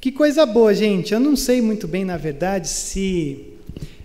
[0.00, 1.14] Que coisa boa, gente.
[1.14, 3.54] Eu não sei muito bem, na verdade, se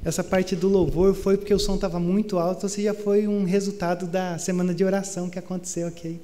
[0.04, 3.28] essa parte do louvor foi porque o som estava muito alto ou se já foi
[3.28, 6.20] um resultado da semana de oração que aconteceu aqui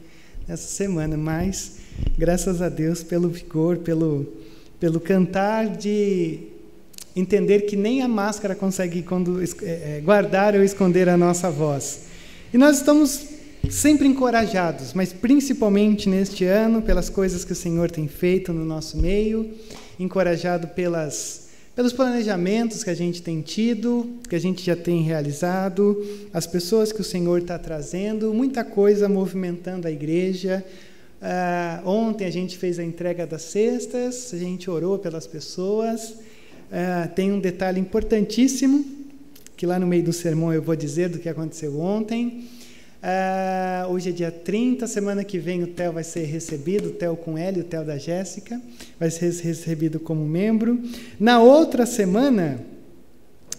[0.48, 1.16] nessa semana.
[1.16, 1.74] Mas,
[2.18, 4.26] graças a Deus pelo vigor, pelo,
[4.80, 6.40] pelo cantar de
[7.16, 9.06] entender que nem a máscara consegue
[9.62, 12.04] é, é, guardar ou esconder a nossa voz.
[12.54, 13.37] E nós estamos
[13.70, 18.98] sempre encorajados, mas principalmente neste ano, pelas coisas que o Senhor tem feito no nosso
[18.98, 19.52] meio,
[20.00, 26.02] encorajado pelas, pelos planejamentos que a gente tem tido, que a gente já tem realizado,
[26.34, 30.64] as pessoas que o Senhor está trazendo, muita coisa movimentando a igreja.
[31.20, 36.10] Uh, ontem a gente fez a entrega das cestas, a gente orou pelas pessoas.
[36.10, 38.86] Uh, tem um detalhe importantíssimo,
[39.56, 42.48] que lá no meio do sermão eu vou dizer do que aconteceu ontem.
[43.08, 47.16] Uh, hoje é dia 30, semana que vem o Theo vai ser recebido, o Theo
[47.16, 48.62] com ele, o Theo da Jéssica,
[49.00, 50.78] vai ser recebido como membro.
[51.18, 52.60] Na outra semana,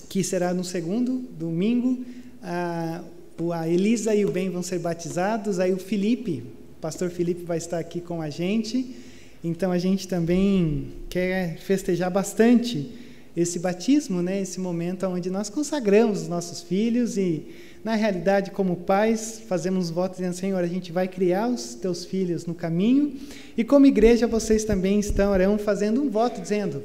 [0.06, 2.05] que será no segundo, domingo,
[2.42, 6.45] uh, a Elisa e o Ben vão ser batizados, aí o Felipe,
[6.77, 8.97] o pastor Felipe vai estar aqui com a gente,
[9.42, 12.92] então a gente também quer festejar bastante
[13.34, 17.47] esse batismo, né, esse momento onde nós consagramos os nossos filhos e
[17.84, 22.45] na realidade, como pais, fazemos votos dizendo: Senhor, a gente vai criar os teus filhos
[22.45, 23.15] no caminho.
[23.57, 26.83] E como igreja, vocês também estarão fazendo um voto dizendo: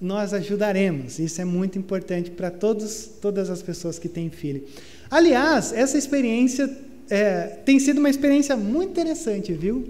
[0.00, 1.18] Nós ajudaremos.
[1.18, 4.64] Isso é muito importante para todos, todas as pessoas que têm filho.
[5.10, 6.70] Aliás, essa experiência
[7.10, 9.88] é, tem sido uma experiência muito interessante, viu?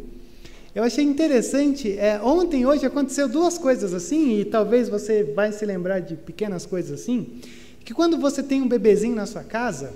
[0.75, 1.99] Eu achei interessante.
[1.99, 6.65] É, ontem, hoje, aconteceu duas coisas assim, e talvez você vai se lembrar de pequenas
[6.65, 7.41] coisas assim.
[7.85, 9.93] Que quando você tem um bebezinho na sua casa,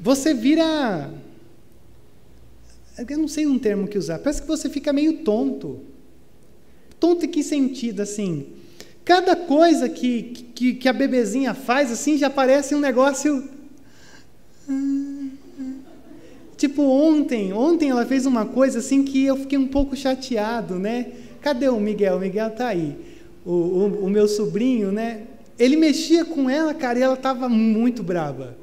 [0.00, 1.10] você vira.
[3.08, 5.80] Eu não sei um termo que usar, parece que você fica meio tonto.
[6.98, 8.46] Tonto em que sentido, assim?
[9.04, 13.48] Cada coisa que, que, que a bebezinha faz, assim, já parece um negócio.
[16.56, 21.12] Tipo, ontem, ontem ela fez uma coisa assim que eu fiquei um pouco chateado, né?
[21.42, 22.16] Cadê o Miguel?
[22.16, 22.96] O Miguel tá aí.
[23.44, 25.22] O, o, o meu sobrinho, né?
[25.58, 28.56] Ele mexia com ela, cara, e ela estava muito brava.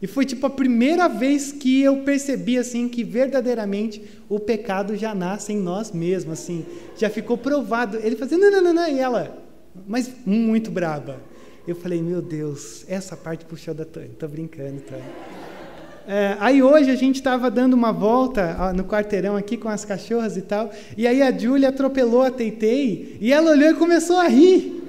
[0.00, 5.14] E foi tipo a primeira vez que eu percebi assim que verdadeiramente o pecado já
[5.14, 6.64] nasce em nós mesmos, assim,
[6.96, 7.98] já ficou provado.
[7.98, 9.36] Ele fazia não, não, não, não, e ela,
[9.86, 11.20] mas muito brava.
[11.66, 15.04] Eu falei, meu Deus, essa parte puxou da Tânia, tô brincando, Tânia.
[16.06, 20.38] É, aí hoje a gente estava dando uma volta no quarteirão aqui com as cachorras
[20.38, 24.26] e tal, e aí a Júlia atropelou a Teitei e ela olhou e começou a
[24.26, 24.82] rir.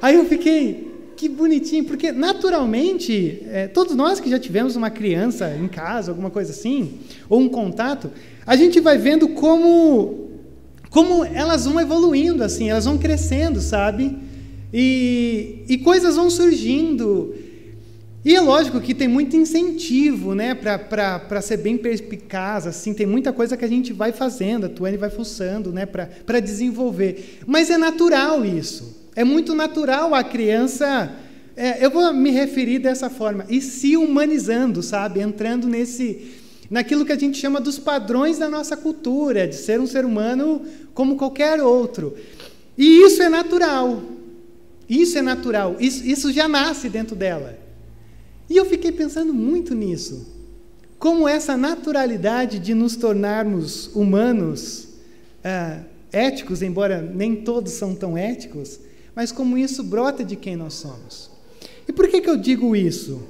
[0.00, 0.87] Aí eu fiquei,
[1.18, 6.30] que bonitinho, porque naturalmente, é, todos nós que já tivemos uma criança em casa, alguma
[6.30, 6.94] coisa assim,
[7.28, 8.08] ou um contato,
[8.46, 10.28] a gente vai vendo como,
[10.90, 14.16] como elas vão evoluindo, assim, elas vão crescendo, sabe?
[14.72, 17.34] E, e coisas vão surgindo.
[18.24, 23.32] E é lógico que tem muito incentivo, né, para ser bem perspicaz, assim, tem muita
[23.32, 27.40] coisa que a gente vai fazendo, a Tuane vai fuçando, né, para desenvolver.
[27.44, 29.07] Mas é natural isso.
[29.18, 31.12] É muito natural a criança,
[31.56, 35.18] é, eu vou me referir dessa forma, e se humanizando, sabe?
[35.18, 36.34] Entrando nesse,
[36.70, 40.62] naquilo que a gente chama dos padrões da nossa cultura, de ser um ser humano
[40.94, 42.14] como qualquer outro.
[42.76, 44.04] E isso é natural.
[44.88, 45.74] Isso é natural.
[45.80, 47.58] Isso, isso já nasce dentro dela.
[48.48, 50.28] E eu fiquei pensando muito nisso.
[50.96, 54.90] Como essa naturalidade de nos tornarmos humanos,
[55.42, 55.80] ah,
[56.12, 58.86] éticos, embora nem todos são tão éticos,
[59.18, 61.28] mas como isso brota de quem nós somos.
[61.88, 63.20] E por que, que eu digo isso?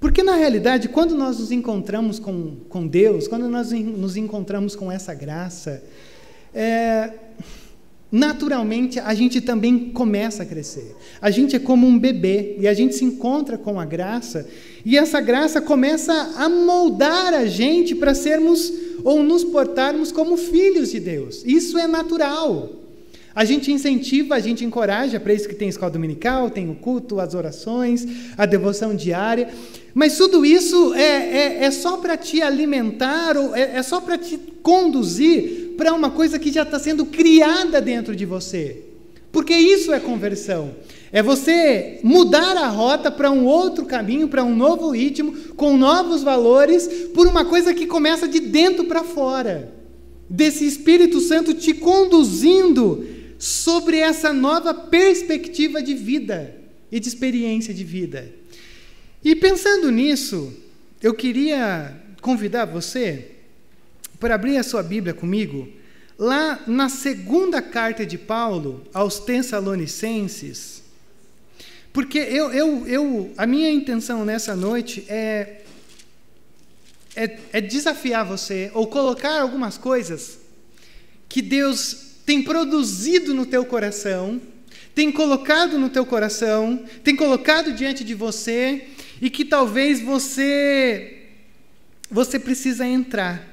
[0.00, 4.90] Porque, na realidade, quando nós nos encontramos com, com Deus, quando nós nos encontramos com
[4.90, 5.84] essa graça,
[6.54, 7.12] é,
[8.10, 10.96] naturalmente a gente também começa a crescer.
[11.20, 14.48] A gente é como um bebê e a gente se encontra com a graça,
[14.86, 18.72] e essa graça começa a moldar a gente para sermos
[19.04, 21.44] ou nos portarmos como filhos de Deus.
[21.44, 22.85] Isso é natural.
[23.36, 27.20] A gente incentiva, a gente encoraja, para isso que tem escola dominical, tem o culto,
[27.20, 29.50] as orações, a devoção diária.
[29.92, 34.16] Mas tudo isso é, é, é só para te alimentar, ou é, é só para
[34.16, 38.84] te conduzir para uma coisa que já está sendo criada dentro de você.
[39.30, 40.70] Porque isso é conversão.
[41.12, 46.22] É você mudar a rota para um outro caminho, para um novo ritmo, com novos
[46.22, 49.74] valores, por uma coisa que começa de dentro para fora.
[50.26, 56.54] Desse Espírito Santo te conduzindo sobre essa nova perspectiva de vida
[56.90, 58.32] e de experiência de vida.
[59.24, 60.52] E pensando nisso,
[61.02, 63.32] eu queria convidar você
[64.18, 65.68] para abrir a sua Bíblia comigo,
[66.18, 70.82] lá na segunda carta de Paulo aos Tessalonicenses,
[71.92, 75.62] porque eu, eu, eu, a minha intenção nessa noite é,
[77.14, 80.38] é, é desafiar você, ou colocar algumas coisas
[81.28, 84.42] que Deus tem produzido no teu coração,
[84.94, 88.88] tem colocado no teu coração, tem colocado diante de você,
[89.22, 91.12] e que talvez você
[92.10, 93.46] você precisa entrar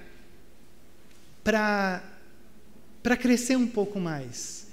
[1.44, 2.04] para
[3.02, 4.68] para crescer um pouco mais.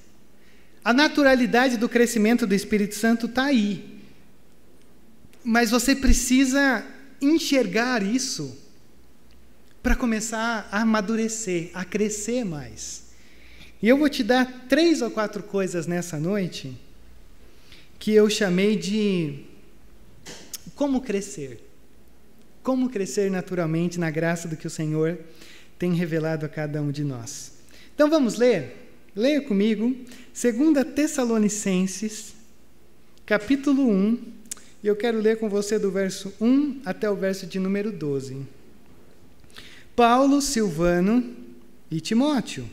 [0.84, 4.00] A naturalidade do crescimento do Espírito Santo está aí.
[5.42, 6.84] Mas você precisa
[7.20, 8.56] enxergar isso
[9.82, 12.99] para começar a amadurecer, a crescer mais.
[13.82, 16.76] E eu vou te dar três ou quatro coisas nessa noite
[17.98, 19.44] que eu chamei de
[20.74, 21.66] como crescer.
[22.62, 25.18] Como crescer naturalmente na graça do que o Senhor
[25.78, 27.52] tem revelado a cada um de nós.
[27.94, 28.90] Então vamos ler?
[29.16, 29.96] Leia comigo,
[30.34, 32.34] 2 Tessalonicenses,
[33.26, 34.18] capítulo 1,
[34.82, 38.46] e eu quero ler com você do verso 1 até o verso de número 12.
[39.96, 41.34] Paulo, Silvano
[41.90, 42.66] e Timóteo,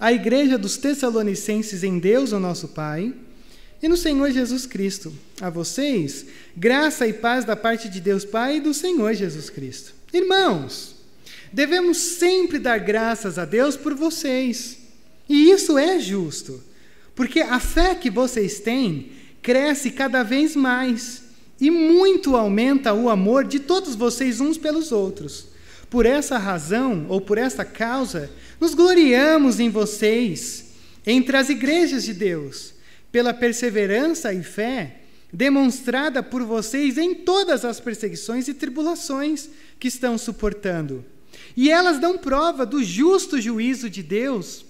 [0.00, 3.14] a igreja dos Tessalonicenses em Deus, o nosso Pai,
[3.82, 5.12] e no Senhor Jesus Cristo.
[5.42, 6.24] A vocês,
[6.56, 9.92] graça e paz da parte de Deus Pai e do Senhor Jesus Cristo.
[10.12, 10.96] Irmãos,
[11.52, 14.78] devemos sempre dar graças a Deus por vocês.
[15.28, 16.62] E isso é justo,
[17.14, 19.12] porque a fé que vocês têm
[19.42, 21.22] cresce cada vez mais
[21.60, 25.49] e muito aumenta o amor de todos vocês uns pelos outros.
[25.90, 30.70] Por essa razão, ou por essa causa, nos gloriamos em vocês,
[31.04, 32.74] entre as igrejas de Deus
[33.10, 35.00] pela perseverança e fé
[35.32, 39.48] demonstrada por vocês em todas as perseguições e tribulações
[39.78, 41.04] que estão suportando.
[41.56, 44.64] E elas dão prova do justo juízo de Deus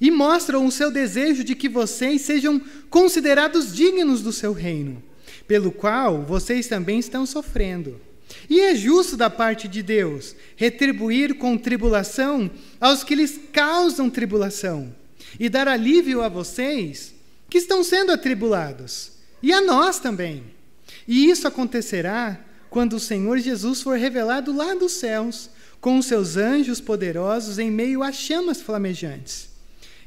[0.00, 5.02] e mostram o seu desejo de que vocês sejam considerados dignos do seu reino,
[5.46, 8.00] pelo qual vocês também estão sofrendo.
[8.48, 12.50] E é justo da parte de Deus retribuir com tribulação
[12.80, 14.94] aos que lhes causam tribulação
[15.38, 17.14] e dar alívio a vocês
[17.48, 19.12] que estão sendo atribulados,
[19.42, 20.44] e a nós também.
[21.06, 22.38] E isso acontecerá
[22.68, 25.50] quando o Senhor Jesus for revelado lá dos céus,
[25.80, 29.48] com seus anjos poderosos em meio a chamas flamejantes.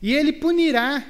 [0.01, 1.05] E ele punirá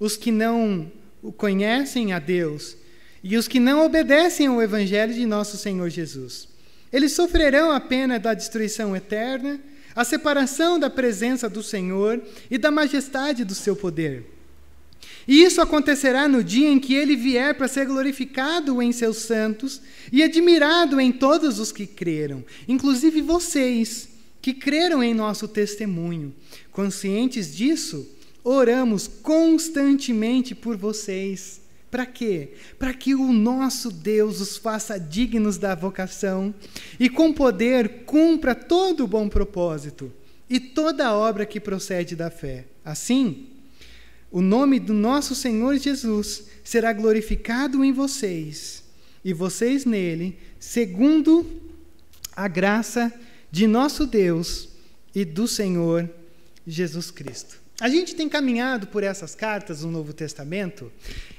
[0.00, 0.90] os que não
[1.36, 2.76] conhecem a Deus
[3.22, 6.48] e os que não obedecem ao Evangelho de nosso Senhor Jesus.
[6.92, 9.60] Eles sofrerão a pena da destruição eterna,
[9.94, 14.24] a separação da presença do Senhor e da majestade do seu poder.
[15.26, 19.80] E isso acontecerá no dia em que ele vier para ser glorificado em seus santos
[20.12, 24.08] e admirado em todos os que creram, inclusive vocês,
[24.40, 26.32] que creram em nosso testemunho.
[26.70, 28.08] Conscientes disso,
[28.44, 31.60] oramos constantemente por vocês.
[31.96, 32.50] Para quê?
[32.78, 36.54] Para que o nosso Deus os faça dignos da vocação
[37.00, 40.12] e com poder cumpra todo o bom propósito
[40.46, 42.66] e toda obra que procede da fé.
[42.84, 43.46] Assim,
[44.30, 48.84] o nome do nosso Senhor Jesus será glorificado em vocês
[49.24, 51.46] e vocês nele, segundo
[52.36, 53.10] a graça
[53.50, 54.68] de nosso Deus
[55.14, 56.10] e do Senhor
[56.66, 57.65] Jesus Cristo.
[57.80, 60.90] A gente tem caminhado por essas cartas do Novo Testamento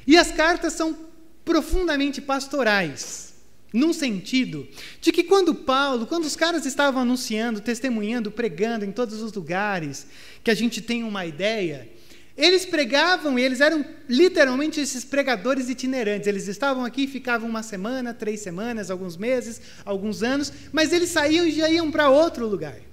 [0.05, 0.95] e as cartas são
[1.43, 3.33] profundamente pastorais,
[3.73, 4.67] num sentido
[5.01, 10.05] de que quando Paulo, quando os caras estavam anunciando, testemunhando, pregando em todos os lugares,
[10.43, 11.89] que a gente tem uma ideia,
[12.37, 16.27] eles pregavam e eles eram literalmente esses pregadores itinerantes.
[16.27, 21.47] Eles estavam aqui, ficavam uma semana, três semanas, alguns meses, alguns anos, mas eles saíam
[21.47, 22.86] e já iam para outro lugar.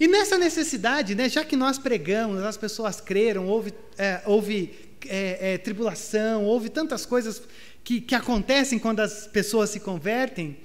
[0.00, 4.74] E nessa necessidade, né, já que nós pregamos, as pessoas creram, houve, é, houve
[5.06, 7.42] é, é, tribulação, houve tantas coisas
[7.84, 10.56] que, que acontecem quando as pessoas se convertem,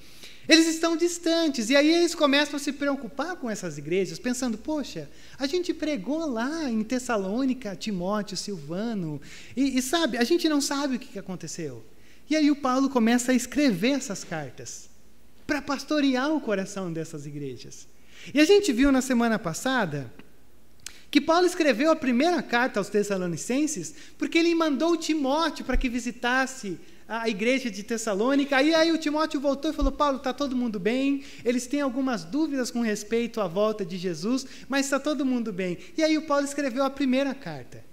[0.47, 5.09] eles estão distantes, e aí eles começam a se preocupar com essas igrejas, pensando: poxa,
[5.37, 9.19] a gente pregou lá em Tessalônica, Timóteo, Silvano,
[9.53, 11.83] e, e sabe, a gente não sabe o que aconteceu.
[12.29, 14.89] E aí o Paulo começa a escrever essas cartas
[15.45, 17.87] para pastorear o coração dessas igrejas.
[18.33, 20.11] E a gente viu na semana passada
[21.11, 26.79] que Paulo escreveu a primeira carta aos Tessalonicenses porque ele mandou Timóteo para que visitasse
[27.07, 28.57] a igreja de Tessalônica.
[28.57, 31.23] Aí, aí o Timóteo voltou e falou: Paulo, está todo mundo bem?
[31.43, 35.77] Eles têm algumas dúvidas com respeito à volta de Jesus, mas está todo mundo bem.
[35.97, 37.83] E aí o Paulo escreveu a primeira carta.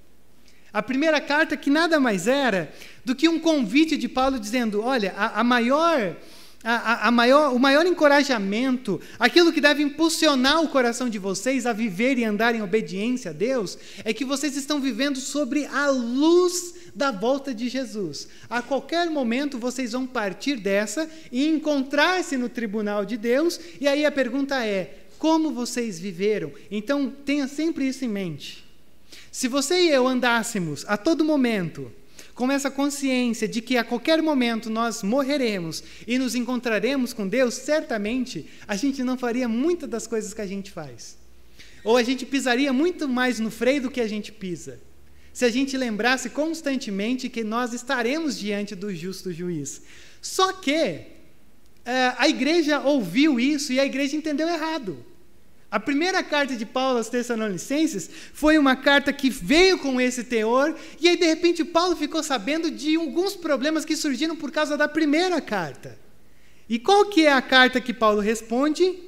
[0.73, 2.73] A primeira carta que nada mais era
[3.05, 6.17] do que um convite de Paulo dizendo: olha, a, a maior
[6.65, 11.73] a, a, maior, o maior encorajamento, aquilo que deve impulsionar o coração de vocês a
[11.73, 16.75] viver e andar em obediência a Deus, é que vocês estão vivendo sobre a luz
[16.95, 18.29] da volta de Jesus.
[18.49, 24.05] A qualquer momento vocês vão partir dessa e encontrar-se no tribunal de Deus, e aí
[24.05, 26.53] a pergunta é: como vocês viveram?
[26.71, 28.65] Então tenha sempre isso em mente.
[29.31, 31.91] Se você e eu andássemos a todo momento
[32.35, 37.55] com essa consciência de que a qualquer momento nós morreremos e nos encontraremos com Deus,
[37.55, 41.17] certamente a gente não faria muitas das coisas que a gente faz.
[41.85, 44.81] Ou a gente pisaria muito mais no freio do que a gente pisa.
[45.33, 49.83] Se a gente lembrasse constantemente que nós estaremos diante do justo juiz.
[50.21, 51.07] Só que
[51.81, 55.05] uh, a igreja ouviu isso e a igreja entendeu errado.
[55.73, 60.77] A primeira carta de Paulo aos Tessalonicenses foi uma carta que veio com esse teor,
[61.01, 64.87] e aí de repente Paulo ficou sabendo de alguns problemas que surgiram por causa da
[64.87, 65.99] primeira carta.
[66.69, 68.99] E qual que é a carta que Paulo responde?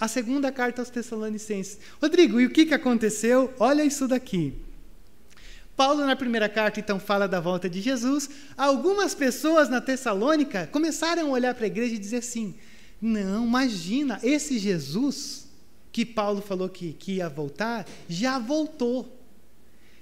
[0.00, 1.78] A segunda carta aos Tessalonicenses.
[2.02, 3.54] Rodrigo, e o que, que aconteceu?
[3.56, 4.52] Olha isso daqui.
[5.76, 8.28] Paulo, na primeira carta, então, fala da volta de Jesus.
[8.56, 12.56] Algumas pessoas na Tessalônica começaram a olhar para a igreja e dizer assim:
[13.00, 15.49] não, imagina, esse Jesus
[15.92, 19.20] que Paulo falou que, que ia voltar, já voltou.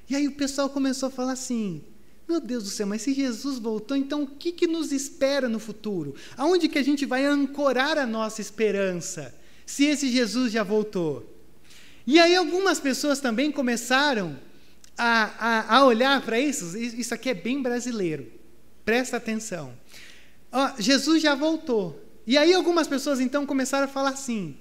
[0.08, 1.82] E aí o pessoal começou a falar assim:
[2.28, 5.58] meu Deus do céu, mas se Jesus voltou, então o que, que nos espera no
[5.58, 6.14] futuro?
[6.36, 11.34] Aonde que a gente vai ancorar a nossa esperança, se esse Jesus já voltou?
[12.06, 14.38] E aí algumas pessoas também começaram
[14.96, 18.30] a, a, a olhar para isso, isso aqui é bem brasileiro,
[18.84, 19.72] presta atenção.
[20.78, 22.02] Jesus já voltou.
[22.26, 24.56] E aí algumas pessoas então começaram a falar assim: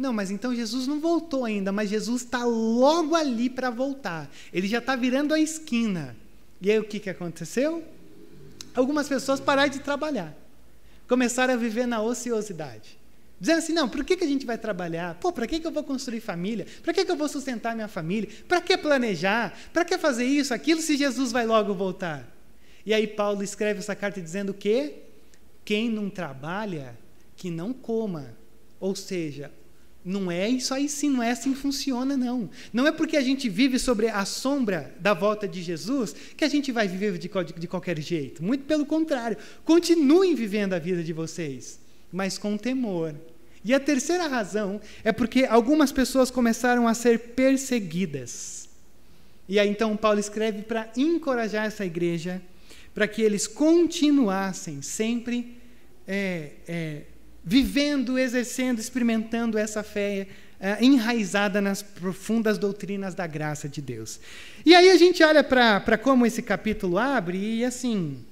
[0.00, 4.30] não, mas então Jesus não voltou ainda, mas Jesus está logo ali para voltar.
[4.50, 6.16] Ele já está virando a esquina.
[6.58, 7.84] E aí o que, que aconteceu?
[8.74, 10.34] Algumas pessoas pararam de trabalhar.
[11.06, 12.98] Começaram a viver na ociosidade.
[13.38, 15.16] Dizendo assim, não, por que, que a gente vai trabalhar?
[15.16, 16.66] Pô, para que, que eu vou construir família?
[16.82, 18.30] Para que, que eu vou sustentar minha família?
[18.48, 19.52] Para que planejar?
[19.70, 22.26] Para que fazer isso, aquilo, se Jesus vai logo voltar?
[22.86, 24.94] E aí Paulo escreve essa carta dizendo que
[25.62, 26.98] quem não trabalha,
[27.36, 28.34] que não coma.
[28.80, 29.52] Ou seja,
[30.04, 32.48] não é isso aí sim, não é assim que funciona, não.
[32.72, 36.48] Não é porque a gente vive sobre a sombra da volta de Jesus que a
[36.48, 38.42] gente vai viver de, de qualquer jeito.
[38.42, 39.36] Muito pelo contrário.
[39.64, 41.78] Continuem vivendo a vida de vocês,
[42.10, 43.14] mas com temor.
[43.62, 48.70] E a terceira razão é porque algumas pessoas começaram a ser perseguidas.
[49.46, 52.40] E aí então Paulo escreve para encorajar essa igreja,
[52.94, 55.58] para que eles continuassem sempre
[56.08, 57.02] é, é,
[57.44, 60.28] vivendo, exercendo, experimentando essa fé
[60.60, 64.20] uh, enraizada nas profundas doutrinas da graça de Deus.
[64.64, 68.24] E aí a gente olha para como esse capítulo abre e assim.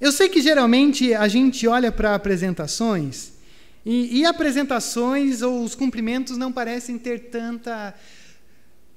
[0.00, 3.38] Eu sei que geralmente a gente olha para apresentações
[3.84, 7.94] e, e, apresentações ou os cumprimentos não parecem ter tanta,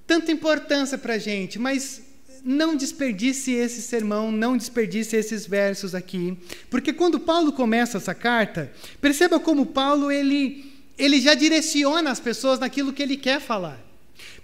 [0.05, 2.01] tanta importância para a gente, mas
[2.43, 6.37] não desperdice esse sermão, não desperdice esses versos aqui,
[6.69, 12.59] porque quando Paulo começa essa carta, perceba como Paulo ele ele já direciona as pessoas
[12.59, 13.79] naquilo que ele quer falar.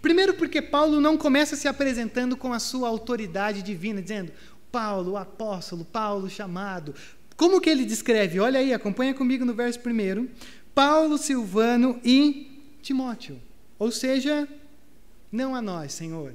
[0.01, 4.31] Primeiro porque Paulo não começa se apresentando com a sua autoridade divina, dizendo:
[4.71, 6.95] "Paulo, apóstolo, Paulo chamado".
[7.35, 8.39] Como que ele descreve?
[8.39, 10.27] Olha aí, acompanha comigo no verso primeiro.
[10.73, 13.39] Paulo, Silvano e Timóteo.
[13.77, 14.47] Ou seja,
[15.31, 16.33] não a nós, Senhor,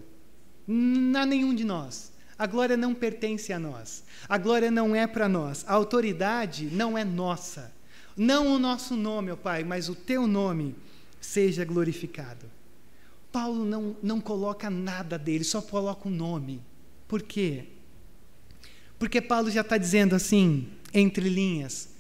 [0.69, 2.13] a nenhum de nós.
[2.39, 4.03] A glória não pertence a nós.
[4.29, 5.65] A glória não é para nós.
[5.69, 7.73] A autoridade não é nossa.
[8.17, 10.75] Não o nosso nome, ó Pai, mas o teu nome
[11.21, 12.47] seja glorificado.
[13.31, 16.61] Paulo não, não coloca nada dele, só coloca o um nome.
[17.07, 17.67] Por quê?
[18.99, 21.91] Porque Paulo já está dizendo assim, entre linhas: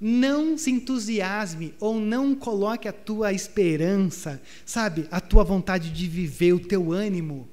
[0.00, 6.54] não se entusiasme ou não coloque a tua esperança, sabe, a tua vontade de viver,
[6.54, 7.46] o teu ânimo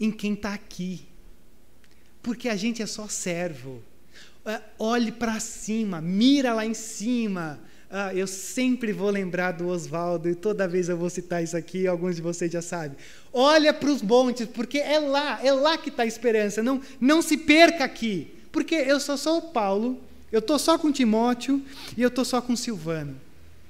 [0.00, 1.06] em quem está aqui.
[2.22, 3.82] Porque a gente é só servo.
[4.44, 7.60] Uh, olhe para cima, mira lá em cima.
[7.90, 11.86] Uh, eu sempre vou lembrar do Oswaldo, e toda vez eu vou citar isso aqui,
[11.86, 12.96] alguns de vocês já sabem.
[13.32, 16.62] Olha para os montes, porque é lá, é lá que está a esperança.
[16.62, 18.32] Não, não se perca aqui.
[18.50, 21.62] Porque eu só sou o Paulo, eu estou só com Timóteo
[21.96, 23.14] e eu estou só com Silvano.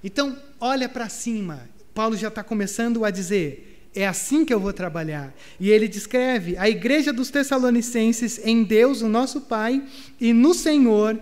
[0.03, 1.69] Então, olha para cima.
[1.95, 5.35] Paulo já está começando a dizer: é assim que eu vou trabalhar.
[5.61, 9.83] E ele descreve a igreja dos Tessalonicenses em Deus, o nosso Pai,
[10.21, 11.21] e no Senhor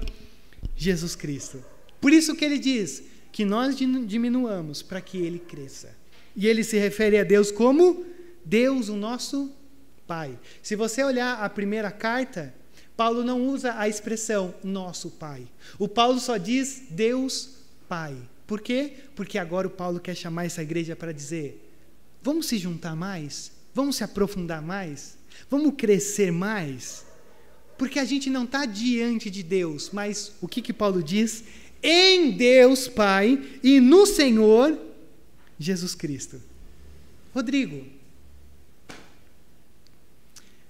[0.76, 1.62] Jesus Cristo.
[2.00, 5.94] Por isso que ele diz que nós diminuamos para que ele cresça.
[6.34, 8.04] E ele se refere a Deus como
[8.44, 9.52] Deus, o nosso
[10.06, 10.38] Pai.
[10.62, 12.54] Se você olhar a primeira carta,
[12.96, 15.46] Paulo não usa a expressão nosso Pai.
[15.78, 17.50] O Paulo só diz Deus
[17.88, 18.16] Pai.
[18.46, 18.92] Por quê?
[19.14, 21.69] Porque agora o Paulo quer chamar essa igreja para dizer:
[22.22, 23.52] vamos se juntar mais?
[23.74, 25.16] Vamos se aprofundar mais?
[25.48, 27.04] Vamos crescer mais?
[27.78, 31.44] Porque a gente não está diante de Deus, mas o que, que Paulo diz?
[31.82, 34.78] Em Deus Pai e no Senhor
[35.58, 36.40] Jesus Cristo.
[37.34, 37.86] Rodrigo,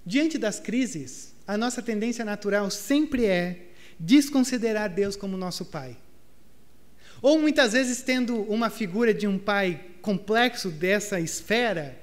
[0.04, 5.96] diante das crises, a nossa tendência natural sempre é desconsiderar Deus como nosso pai.
[7.22, 11.98] Ou muitas vezes, tendo uma figura de um pai complexo dessa esfera,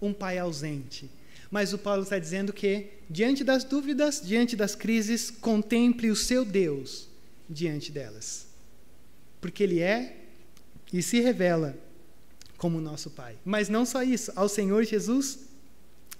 [0.00, 1.10] um pai ausente.
[1.50, 6.44] Mas o Paulo está dizendo que, diante das dúvidas, diante das crises, contemple o seu
[6.44, 7.08] Deus
[7.48, 8.46] diante delas.
[9.40, 10.16] Porque Ele é
[10.92, 11.76] e se revela
[12.56, 13.36] como nosso Pai.
[13.44, 15.40] Mas não só isso, ao Senhor Jesus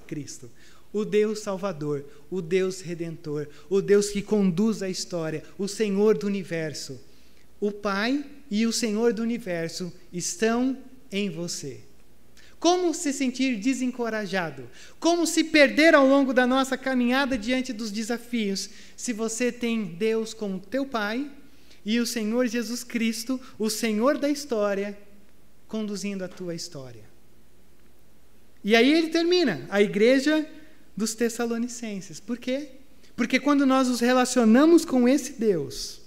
[0.06, 0.50] Cristo
[0.92, 6.26] o Deus Salvador, o Deus Redentor, o Deus que conduz a história, o Senhor do
[6.26, 7.00] universo.
[7.62, 10.76] O Pai e o Senhor do universo estão
[11.12, 11.78] em você.
[12.58, 14.68] Como se sentir desencorajado?
[14.98, 20.34] Como se perder ao longo da nossa caminhada diante dos desafios, se você tem Deus
[20.34, 21.30] como teu Pai
[21.84, 24.98] e o Senhor Jesus Cristo, o Senhor da história,
[25.68, 27.04] conduzindo a tua história?
[28.64, 30.44] E aí ele termina: a igreja
[30.96, 32.18] dos Tessalonicenses.
[32.18, 32.70] Por quê?
[33.14, 36.01] Porque quando nós nos relacionamos com esse Deus,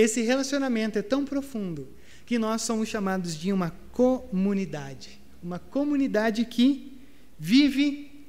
[0.00, 1.88] esse relacionamento é tão profundo
[2.24, 5.20] que nós somos chamados de uma comunidade.
[5.42, 6.98] Uma comunidade que
[7.38, 8.26] vive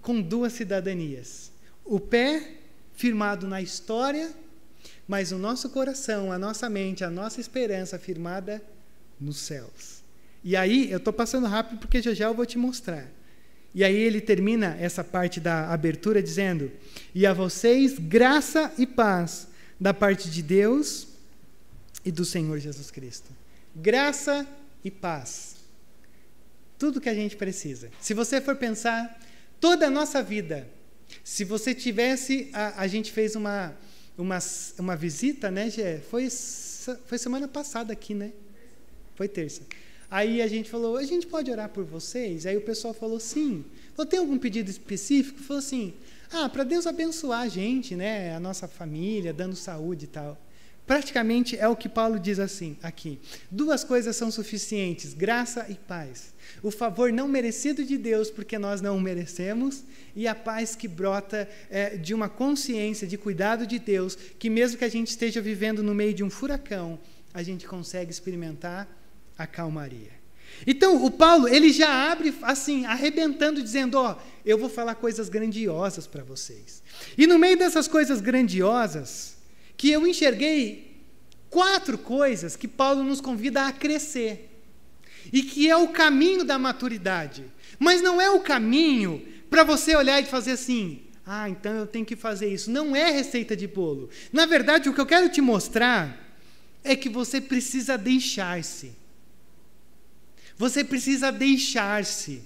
[0.00, 1.50] com duas cidadanias.
[1.84, 2.56] O pé
[2.94, 4.30] firmado na história,
[5.08, 8.62] mas o nosso coração, a nossa mente, a nossa esperança firmada
[9.20, 10.02] nos céus.
[10.44, 13.08] E aí, eu estou passando rápido porque já já eu vou te mostrar.
[13.74, 16.70] E aí ele termina essa parte da abertura dizendo:
[17.14, 19.48] E a vocês graça e paz
[19.82, 21.08] da parte de Deus
[22.04, 23.28] e do Senhor Jesus Cristo.
[23.74, 24.46] Graça
[24.84, 25.56] e paz.
[26.78, 27.90] Tudo que a gente precisa.
[28.00, 29.20] Se você for pensar,
[29.60, 30.68] toda a nossa vida,
[31.24, 32.48] se você tivesse.
[32.52, 33.74] A, a gente fez uma,
[34.16, 34.38] uma,
[34.78, 35.98] uma visita, né, Gê?
[35.98, 38.32] Foi, foi semana passada aqui, né?
[39.16, 39.62] Foi terça.
[40.08, 42.46] Aí a gente falou, a gente pode orar por vocês?
[42.46, 43.64] Aí o pessoal falou, sim.
[43.96, 45.40] Falou, tem algum pedido específico?
[45.40, 45.92] Falou assim,
[46.32, 50.38] ah, para Deus abençoar a gente, né, a nossa família, dando saúde e tal.
[50.86, 53.20] Praticamente é o que Paulo diz assim aqui.
[53.50, 56.34] Duas coisas são suficientes: graça e paz.
[56.62, 60.88] O favor não merecido de Deus, porque nós não o merecemos, e a paz que
[60.88, 65.40] brota é, de uma consciência de cuidado de Deus, que mesmo que a gente esteja
[65.40, 66.98] vivendo no meio de um furacão,
[67.32, 68.88] a gente consegue experimentar
[69.38, 70.21] a calmaria.
[70.66, 76.06] Então, o Paulo, ele já abre assim, arrebentando, dizendo: Ó, eu vou falar coisas grandiosas
[76.06, 76.82] para vocês.
[77.16, 79.36] E no meio dessas coisas grandiosas,
[79.76, 81.02] que eu enxerguei
[81.50, 84.48] quatro coisas que Paulo nos convida a crescer.
[85.32, 87.44] E que é o caminho da maturidade.
[87.78, 92.04] Mas não é o caminho para você olhar e fazer assim: ah, então eu tenho
[92.04, 92.70] que fazer isso.
[92.70, 94.08] Não é receita de bolo.
[94.32, 96.36] Na verdade, o que eu quero te mostrar
[96.82, 98.92] é que você precisa deixar-se.
[100.62, 102.40] Você precisa deixar-se.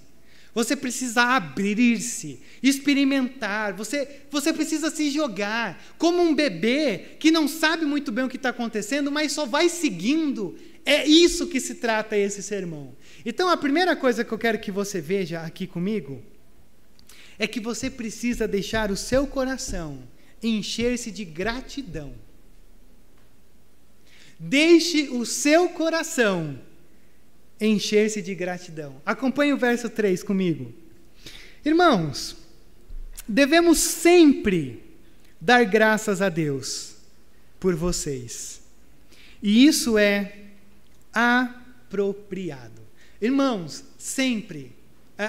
[0.55, 3.75] Você precisa abrir-se, experimentar.
[3.75, 8.39] Você, você precisa se jogar como um bebê que não sabe muito bem o que
[8.39, 10.57] está acontecendo, mas só vai seguindo.
[10.83, 12.97] É isso que se trata esse sermão.
[13.23, 16.23] Então, a primeira coisa que eu quero que você veja aqui comigo
[17.39, 20.03] é que você precisa deixar o seu coração
[20.43, 22.15] encher-se de gratidão.
[24.41, 26.59] Deixe o seu coração
[27.61, 29.01] encher-se de gratidão.
[29.05, 30.73] Acompanhe o verso 3 comigo.
[31.65, 32.37] Irmãos,
[33.27, 34.83] devemos sempre
[35.41, 36.97] dar graças a Deus
[37.59, 38.61] por vocês.
[39.43, 40.35] E isso é
[41.13, 42.83] apropriado.
[43.21, 44.77] Irmãos, sempre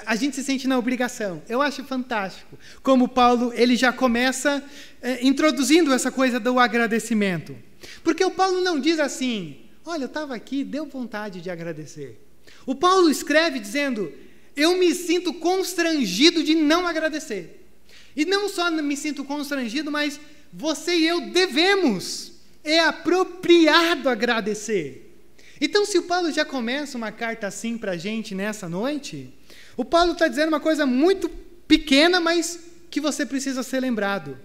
[0.05, 1.41] a gente se sente na obrigação.
[1.47, 4.61] Eu acho fantástico como Paulo ele já começa
[5.01, 7.55] é, introduzindo essa coisa do agradecimento,
[8.03, 9.57] porque o Paulo não diz assim:
[9.89, 12.21] Olha, eu estava aqui, deu vontade de agradecer.
[12.65, 14.11] O Paulo escreve dizendo:
[14.53, 17.65] Eu me sinto constrangido de não agradecer.
[18.13, 20.19] E não só me sinto constrangido, mas
[20.51, 22.33] você e eu devemos.
[22.65, 25.23] É apropriado agradecer.
[25.61, 29.33] Então, se o Paulo já começa uma carta assim para a gente nessa noite,
[29.77, 31.29] o Paulo está dizendo uma coisa muito
[31.65, 32.59] pequena, mas
[32.91, 34.37] que você precisa ser lembrado.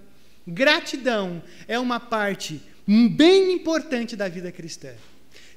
[0.47, 4.93] Gratidão é uma parte bem importante da vida cristã.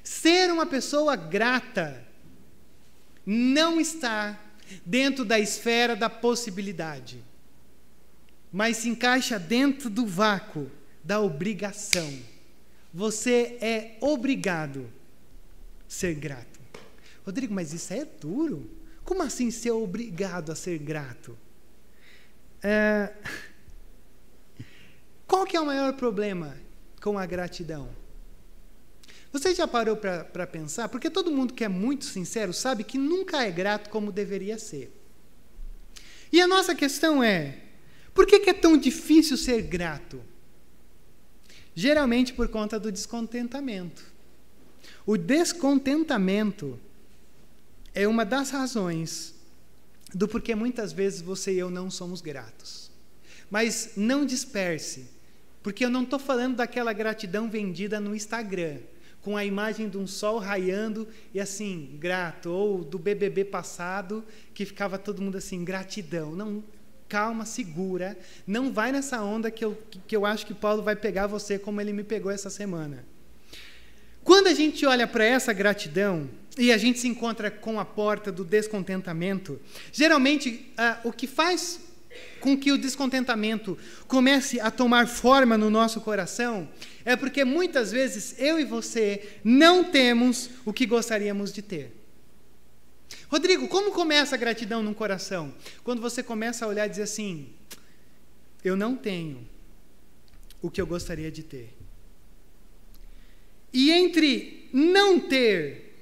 [0.06, 2.00] Ser uma pessoa grata
[3.26, 4.38] não está
[4.84, 7.24] dentro da esfera da possibilidade.
[8.52, 10.70] mas se encaixa dentro do vácuo
[11.02, 12.10] da obrigação.
[12.94, 14.88] Você é obrigado
[15.86, 16.60] a ser grato.
[17.24, 18.70] Rodrigo, mas isso é duro.
[19.04, 21.36] Como assim ser obrigado a ser grato?
[22.62, 23.12] É...
[25.26, 26.56] Qual que é o maior problema
[27.02, 27.90] com a gratidão?
[29.32, 30.88] Você já parou para pensar?
[30.88, 34.92] Porque todo mundo que é muito sincero sabe que nunca é grato como deveria ser.
[36.32, 37.58] E a nossa questão é:
[38.14, 40.22] por que, que é tão difícil ser grato?
[41.74, 44.02] Geralmente por conta do descontentamento.
[45.04, 46.80] O descontentamento
[47.94, 49.34] é uma das razões
[50.14, 52.90] do porquê muitas vezes você e eu não somos gratos.
[53.50, 55.08] Mas não disperse,
[55.62, 58.78] porque eu não estou falando daquela gratidão vendida no Instagram
[59.26, 64.64] com a imagem de um sol raiando e assim, grato, ou do BBB passado, que
[64.64, 66.30] ficava todo mundo assim, gratidão.
[66.30, 66.62] Não,
[67.08, 71.26] calma, segura, não vai nessa onda que eu, que eu acho que Paulo vai pegar
[71.26, 73.04] você como ele me pegou essa semana.
[74.22, 78.30] Quando a gente olha para essa gratidão e a gente se encontra com a porta
[78.30, 79.60] do descontentamento,
[79.90, 81.80] geralmente ah, o que faz
[82.40, 86.68] com que o descontentamento comece a tomar forma no nosso coração
[87.04, 91.92] é porque muitas vezes eu e você não temos o que gostaríamos de ter.
[93.28, 95.54] Rodrigo, como começa a gratidão num coração?
[95.84, 97.48] Quando você começa a olhar e dizer assim:
[98.64, 99.48] eu não tenho
[100.60, 101.72] o que eu gostaria de ter.
[103.72, 105.94] E entre não ter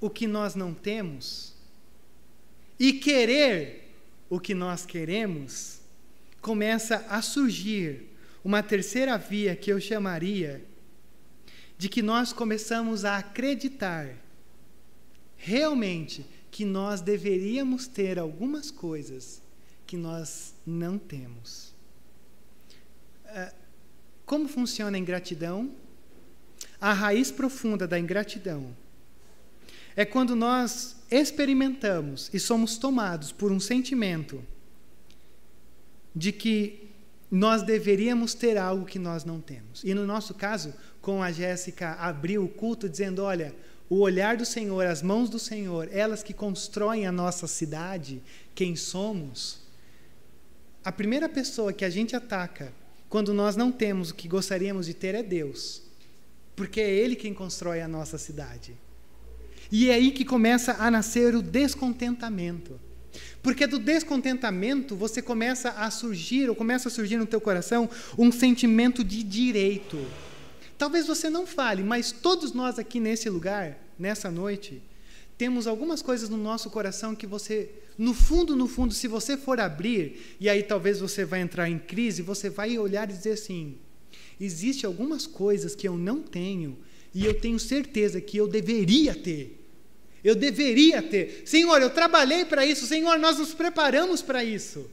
[0.00, 1.52] o que nós não temos
[2.78, 3.81] e querer
[4.32, 5.82] o que nós queremos,
[6.40, 10.64] começa a surgir uma terceira via que eu chamaria
[11.76, 14.08] de que nós começamos a acreditar
[15.36, 19.42] realmente que nós deveríamos ter algumas coisas
[19.86, 21.74] que nós não temos.
[23.26, 23.52] Ah,
[24.24, 25.76] como funciona a ingratidão?
[26.80, 28.74] A raiz profunda da ingratidão
[29.96, 34.42] é quando nós experimentamos e somos tomados por um sentimento
[36.14, 36.90] de que
[37.30, 39.82] nós deveríamos ter algo que nós não temos.
[39.82, 43.54] E no nosso caso, com a Jéssica abriu o culto dizendo: olha,
[43.88, 48.22] o olhar do Senhor, as mãos do Senhor, elas que constroem a nossa cidade,
[48.54, 49.60] quem somos.
[50.84, 52.72] A primeira pessoa que a gente ataca
[53.08, 55.82] quando nós não temos o que gostaríamos de ter é Deus,
[56.56, 58.74] porque é Ele quem constrói a nossa cidade.
[59.72, 62.78] E é aí que começa a nascer o descontentamento.
[63.42, 68.30] Porque do descontentamento você começa a surgir, ou começa a surgir no teu coração, um
[68.30, 69.98] sentimento de direito.
[70.76, 74.82] Talvez você não fale, mas todos nós aqui nesse lugar, nessa noite,
[75.38, 79.58] temos algumas coisas no nosso coração que você, no fundo, no fundo, se você for
[79.58, 83.78] abrir, e aí talvez você vai entrar em crise, você vai olhar e dizer assim:
[84.38, 86.76] existe algumas coisas que eu não tenho
[87.14, 89.61] e eu tenho certeza que eu deveria ter.
[90.24, 91.42] Eu deveria ter.
[91.44, 92.86] Senhor, eu trabalhei para isso.
[92.86, 94.88] Senhor, nós nos preparamos para isso.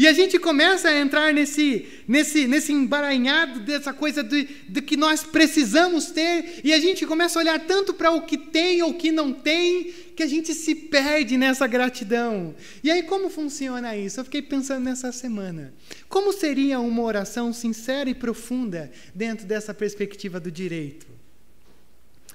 [0.00, 4.96] E a gente começa a entrar nesse, nesse, nesse embaranhado dessa coisa de, de que
[4.96, 8.90] nós precisamos ter, e a gente começa a olhar tanto para o que tem ou
[8.90, 12.54] o que não tem, que a gente se perde nessa gratidão.
[12.82, 14.20] E aí, como funciona isso?
[14.20, 15.74] Eu fiquei pensando nessa semana.
[16.08, 21.09] Como seria uma oração sincera e profunda dentro dessa perspectiva do direito?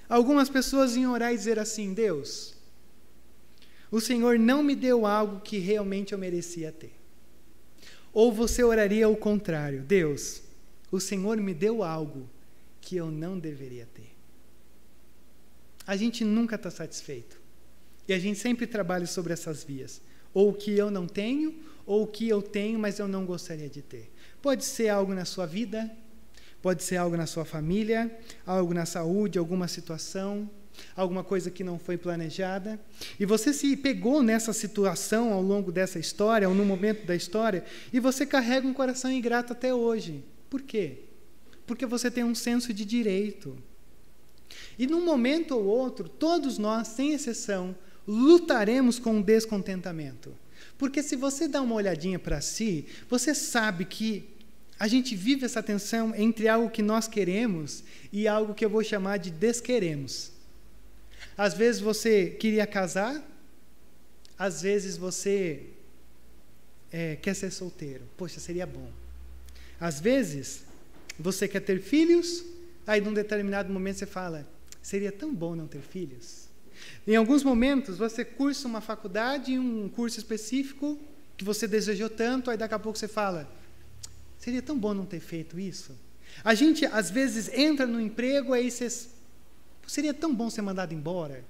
[0.07, 2.55] Algumas pessoas iam orar e dizer assim: Deus,
[3.91, 6.93] o Senhor não me deu algo que realmente eu merecia ter.
[8.13, 10.41] Ou você oraria o contrário: Deus,
[10.91, 12.29] o Senhor me deu algo
[12.79, 14.15] que eu não deveria ter.
[15.87, 17.39] A gente nunca está satisfeito.
[18.07, 20.01] E a gente sempre trabalha sobre essas vias.
[20.33, 23.69] Ou o que eu não tenho, ou o que eu tenho, mas eu não gostaria
[23.69, 24.11] de ter.
[24.41, 25.91] Pode ser algo na sua vida,
[26.65, 28.11] Pode ser algo na sua família,
[28.43, 30.49] algo na saúde, alguma situação,
[30.95, 32.79] alguma coisa que não foi planejada.
[33.19, 37.63] E você se pegou nessa situação ao longo dessa história, ou no momento da história,
[37.93, 40.23] e você carrega um coração ingrato até hoje.
[40.49, 41.03] Por quê?
[41.67, 43.55] Porque você tem um senso de direito.
[44.79, 47.75] E num momento ou outro, todos nós, sem exceção,
[48.07, 50.33] lutaremos com o descontentamento.
[50.79, 54.34] Porque se você dá uma olhadinha para si, você sabe que
[54.77, 58.83] a gente vive essa tensão entre algo que nós queremos e algo que eu vou
[58.83, 60.31] chamar de desqueremos.
[61.37, 63.23] Às vezes você queria casar,
[64.37, 65.67] às vezes você
[66.91, 68.03] é, quer ser solteiro.
[68.17, 68.91] Poxa, seria bom.
[69.79, 70.63] Às vezes
[71.17, 72.43] você quer ter filhos,
[72.85, 74.47] aí num determinado momento você fala:
[74.81, 76.49] seria tão bom não ter filhos.
[77.07, 80.99] Em alguns momentos você cursa uma faculdade, um curso específico,
[81.37, 83.49] que você desejou tanto, aí daqui a pouco você fala:
[84.45, 85.97] seria tão bom não ter feito isso?
[86.43, 89.09] A gente às vezes entra no emprego, aí você.
[89.87, 91.43] Seria tão bom ser mandado embora.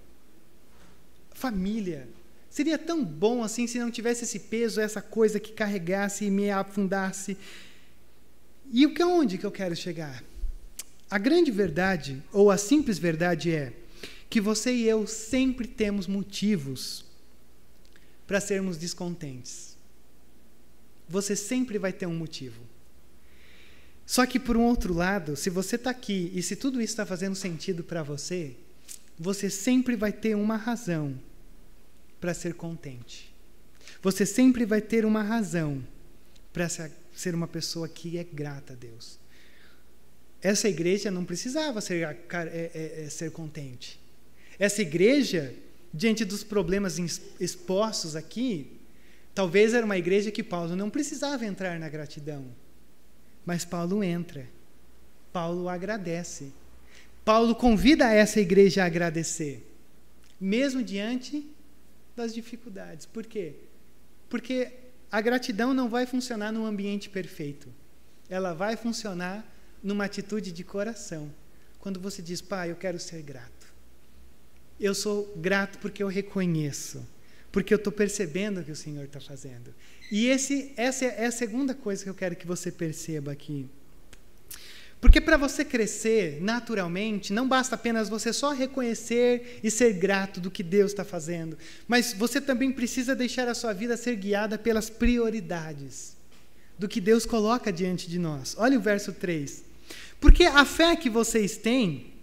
[1.34, 2.08] Família.
[2.50, 6.50] Seria tão bom assim se não tivesse esse peso, essa coisa que carregasse e me
[6.50, 7.38] afundasse.
[8.72, 10.24] E o que onde que eu quero chegar?
[11.12, 13.74] A grande verdade, ou a simples verdade é
[14.30, 17.04] que você e eu sempre temos motivos
[18.26, 19.78] para sermos descontentes.
[21.10, 22.75] Você sempre vai ter um motivo.
[24.06, 27.06] Só que, por um outro lado, se você está aqui e se tudo isso está
[27.06, 28.56] fazendo sentido para você,
[29.18, 31.20] você sempre vai ter uma razão
[32.20, 33.34] para ser contente.
[34.02, 35.84] Você sempre vai ter uma razão
[36.54, 39.18] para ser uma pessoa que é grata a Deus.
[40.42, 44.00] Essa igreja não precisava ser, é, é, é, ser contente.
[44.60, 45.54] Essa igreja,
[45.92, 47.00] diante dos problemas
[47.40, 48.80] expostos aqui,
[49.34, 52.46] talvez era uma igreja que Paulo não precisava entrar na gratidão.
[53.46, 54.48] Mas Paulo entra.
[55.32, 56.52] Paulo agradece.
[57.24, 59.66] Paulo convida essa igreja a agradecer,
[60.40, 61.46] mesmo diante
[62.16, 63.06] das dificuldades.
[63.06, 63.56] Por quê?
[64.30, 64.72] Porque
[65.12, 67.68] a gratidão não vai funcionar num ambiente perfeito.
[68.30, 69.46] Ela vai funcionar
[69.82, 71.32] numa atitude de coração.
[71.80, 73.74] Quando você diz, Pai, eu quero ser grato.
[74.80, 77.06] Eu sou grato porque eu reconheço,
[77.56, 79.74] porque eu estou percebendo o que o Senhor está fazendo.
[80.12, 83.66] E esse, essa é a segunda coisa que eu quero que você perceba aqui.
[85.00, 90.52] Porque para você crescer naturalmente, não basta apenas você só reconhecer e ser grato do
[90.52, 94.90] que Deus está fazendo, mas você também precisa deixar a sua vida ser guiada pelas
[94.90, 96.18] prioridades
[96.78, 98.54] do que Deus coloca diante de nós.
[98.58, 99.64] Olha o verso 3.
[100.20, 102.16] Porque a fé que vocês têm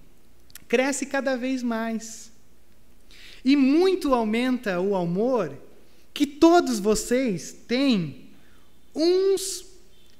[0.68, 2.31] cresce cada vez mais.
[3.44, 5.56] E muito aumenta o amor
[6.14, 8.30] que todos vocês têm
[8.94, 9.64] uns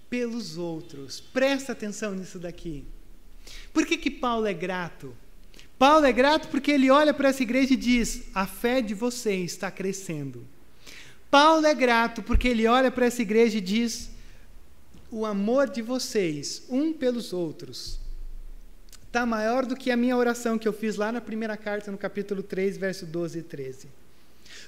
[0.08, 1.20] pelos outros.
[1.20, 2.84] Presta atenção nisso daqui.
[3.72, 5.14] Por que, que Paulo é grato?
[5.78, 9.52] Paulo é grato porque ele olha para essa igreja e diz: a fé de vocês
[9.52, 10.46] está crescendo.
[11.30, 14.10] Paulo é grato porque ele olha para essa igreja e diz:
[15.10, 17.98] o amor de vocês, um pelos outros,
[19.12, 21.98] está maior do que a minha oração que eu fiz lá na primeira carta, no
[21.98, 23.88] capítulo 3, verso 12 e 13.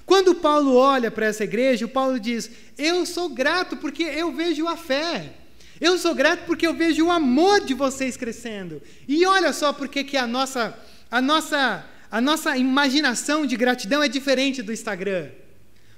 [0.05, 4.69] Quando Paulo olha para essa igreja, o Paulo diz: Eu sou grato porque eu vejo
[4.69, 5.33] a fé.
[5.81, 8.83] Eu sou grato porque eu vejo o amor de vocês crescendo.
[9.09, 10.79] E olha só porque que a nossa,
[11.11, 15.31] a nossa, a nossa imaginação de gratidão é diferente do Instagram.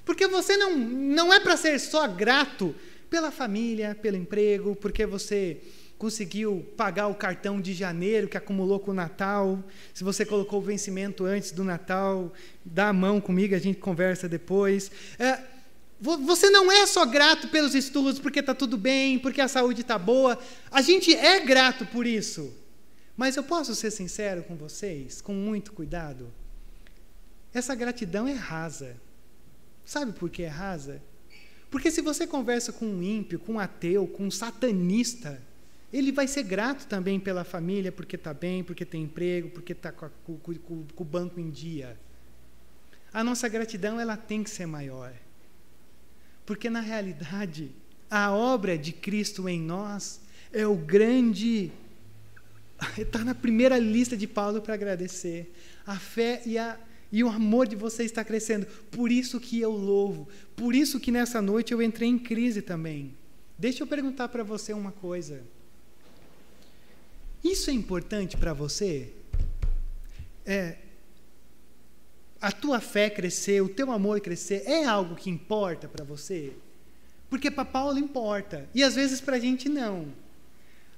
[0.05, 2.73] Porque você não, não é para ser só grato
[3.11, 5.61] pela família, pelo emprego, porque você
[5.99, 9.63] conseguiu pagar o cartão de janeiro que acumulou com o Natal,
[9.95, 12.33] se você colocou o vencimento antes do Natal,
[12.65, 14.91] dá a mão comigo, a gente conversa depois.
[15.19, 15.41] É,
[16.01, 19.99] você não é só grato pelos estudos porque está tudo bem, porque a saúde está
[19.99, 20.39] boa.
[20.71, 22.53] A gente é grato por isso.
[23.17, 26.31] Mas eu posso ser sincero com vocês, com muito cuidado?
[27.55, 28.97] Essa gratidão é rasa.
[29.87, 31.01] Sabe por que é rasa?
[31.71, 35.41] Porque se você conversa com um ímpio, com um ateu, com um satanista,
[35.93, 39.93] ele vai ser grato também pela família, porque está bem, porque tem emprego, porque está
[39.93, 41.99] com, com, com, o banco em dia.
[43.13, 45.13] A nossa gratidão ela tem que ser maior.
[46.45, 47.71] Porque, na realidade,
[48.11, 50.21] a obra de Cristo em nós
[50.53, 51.73] é o grande.
[52.99, 55.53] Está na primeira lista de Paulo para agradecer.
[55.87, 56.79] A fé e, a,
[57.13, 58.67] e o amor de vocês está crescendo.
[58.91, 60.29] Por isso que eu louvo.
[60.57, 63.17] Por isso que nessa noite eu entrei em crise também.
[63.59, 65.43] Deixa eu perguntar para você uma coisa.
[67.47, 69.13] Isso é importante para você?
[70.45, 70.77] É,
[72.41, 76.53] a tua fé crescer, o teu amor crescer, é algo que importa para você?
[77.31, 80.13] Porque para Paulo importa, e às vezes para a gente não.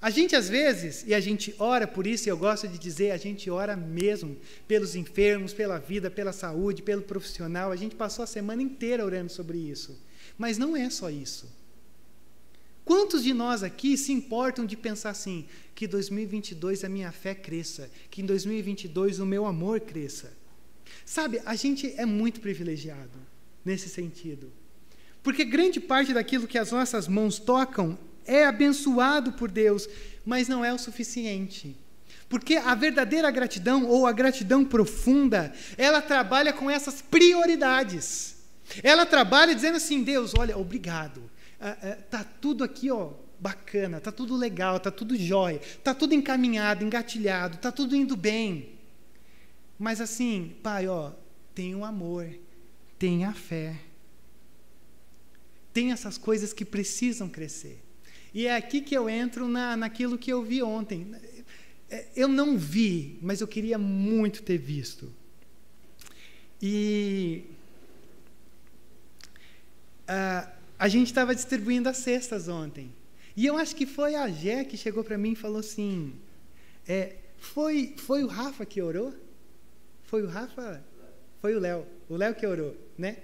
[0.00, 3.10] A gente às vezes, e a gente ora por isso, e eu gosto de dizer,
[3.10, 7.72] a gente ora mesmo pelos enfermos, pela vida, pela saúde, pelo profissional.
[7.72, 9.98] A gente passou a semana inteira orando sobre isso.
[10.38, 11.57] Mas não é só isso.
[12.88, 17.90] Quantos de nós aqui se importam de pensar assim, que 2022 a minha fé cresça,
[18.10, 20.32] que em 2022 o meu amor cresça?
[21.04, 23.18] Sabe, a gente é muito privilegiado
[23.62, 24.50] nesse sentido.
[25.22, 29.86] Porque grande parte daquilo que as nossas mãos tocam é abençoado por Deus,
[30.24, 31.76] mas não é o suficiente.
[32.26, 38.36] Porque a verdadeira gratidão, ou a gratidão profunda, ela trabalha com essas prioridades.
[38.82, 41.28] Ela trabalha dizendo assim: Deus, olha, obrigado
[42.10, 47.58] tá tudo aqui, ó, bacana, tá tudo legal, tá tudo jóia, tá tudo encaminhado, engatilhado,
[47.58, 48.78] tá tudo indo bem.
[49.78, 51.12] Mas assim, pai, ó,
[51.54, 52.28] tem o amor,
[52.98, 53.80] tem a fé.
[55.72, 57.80] tem essas coisas que precisam crescer.
[58.34, 61.14] E é aqui que eu entro na, naquilo que eu vi ontem.
[61.88, 65.12] É, eu não vi, mas eu queria muito ter visto.
[66.60, 67.44] E
[70.08, 72.94] uh, a gente estava distribuindo as cestas ontem.
[73.36, 76.14] E eu acho que foi a Gé que chegou para mim e falou assim:
[76.86, 79.14] é, foi, foi o Rafa que orou?
[80.04, 80.82] Foi o Rafa?
[81.40, 81.86] Foi o Léo.
[82.08, 83.18] O Léo que orou, né?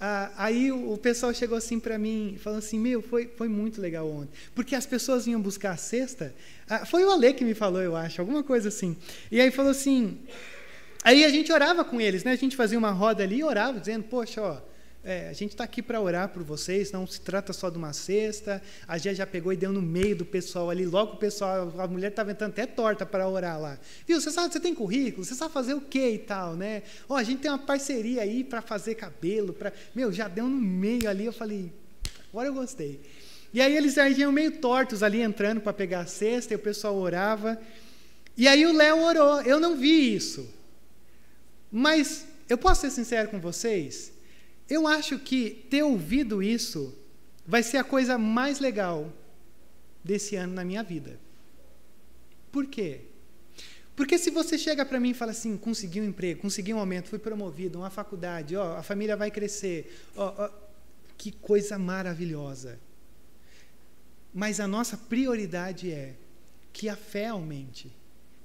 [0.00, 3.48] Ah, aí o, o, pessoal chegou assim para mim e falou assim: Meu, foi, foi
[3.48, 4.32] muito legal ontem.
[4.54, 6.34] Porque as pessoas vinham buscar a cesta.
[6.68, 8.96] Ah, foi o Ale que me falou, eu acho, alguma coisa assim.
[9.30, 10.18] E aí falou assim.
[11.02, 12.32] Aí a gente orava com eles, né?
[12.32, 14.60] A gente fazia uma roda ali e orava, dizendo: Poxa, ó,
[15.08, 17.94] é, a gente está aqui para orar por vocês, não se trata só de uma
[17.94, 18.62] cesta.
[18.86, 20.84] A Gé já pegou e deu no meio do pessoal ali.
[20.84, 23.78] Logo o pessoal, a mulher estava entrando até torta para orar lá.
[24.06, 26.82] Viu, você sabe, você tem currículo, você sabe fazer o quê e tal, né?
[27.08, 29.54] Ó, a gente tem uma parceria aí para fazer cabelo.
[29.54, 29.72] Pra...
[29.94, 31.72] Meu, já deu no meio ali, eu falei,
[32.30, 33.00] agora eu gostei.
[33.54, 36.94] E aí eles iam meio tortos ali entrando para pegar a cesta, e o pessoal
[36.94, 37.58] orava.
[38.36, 39.40] E aí o Léo orou.
[39.40, 40.46] Eu não vi isso.
[41.72, 44.17] Mas eu posso ser sincero com vocês?
[44.68, 46.94] Eu acho que ter ouvido isso
[47.46, 49.10] vai ser a coisa mais legal
[50.04, 51.18] desse ano na minha vida.
[52.52, 53.02] Por quê?
[53.96, 57.08] Porque se você chega para mim e fala assim, consegui um emprego, consegui um aumento,
[57.08, 60.50] fui promovido, uma faculdade, ó, a família vai crescer, ó, ó,
[61.16, 62.78] que coisa maravilhosa.
[64.32, 66.14] Mas a nossa prioridade é
[66.72, 67.90] que a fé aumente,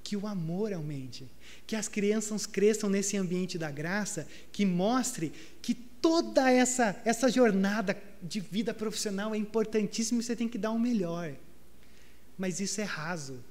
[0.04, 1.30] que o amor aumente,
[1.68, 5.32] que as crianças cresçam nesse ambiente da graça, que mostre
[5.62, 10.72] que toda essa, essa jornada de vida profissional é importantíssima e você tem que dar
[10.72, 11.34] o melhor.
[12.38, 13.42] Mas isso é raso.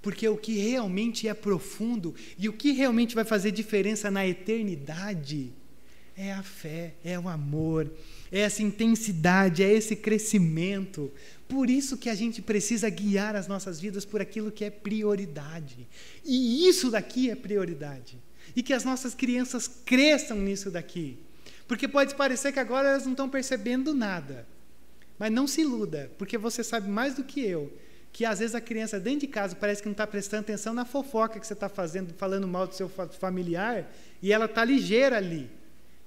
[0.00, 5.52] Porque o que realmente é profundo e o que realmente vai fazer diferença na eternidade
[6.16, 7.92] é a fé, é o amor,
[8.30, 11.12] é essa intensidade, é esse crescimento.
[11.46, 15.86] Por isso que a gente precisa guiar as nossas vidas por aquilo que é prioridade.
[16.24, 18.18] E isso daqui é prioridade
[18.54, 21.18] e que as nossas crianças cresçam nisso daqui.
[21.66, 24.46] Porque pode parecer que agora elas não estão percebendo nada.
[25.18, 27.72] Mas não se iluda, porque você sabe mais do que eu
[28.12, 30.84] que às vezes a criança dentro de casa parece que não está prestando atenção na
[30.84, 35.48] fofoca que você está fazendo, falando mal do seu familiar, e ela está ligeira ali.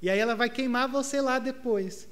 [0.01, 2.07] E aí ela vai queimar você lá depois.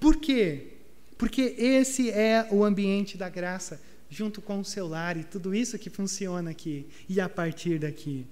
[0.00, 0.72] Por quê?
[1.16, 5.78] Porque esse é o ambiente da graça, junto com o seu lar e tudo isso
[5.78, 8.26] que funciona aqui, e a partir daqui.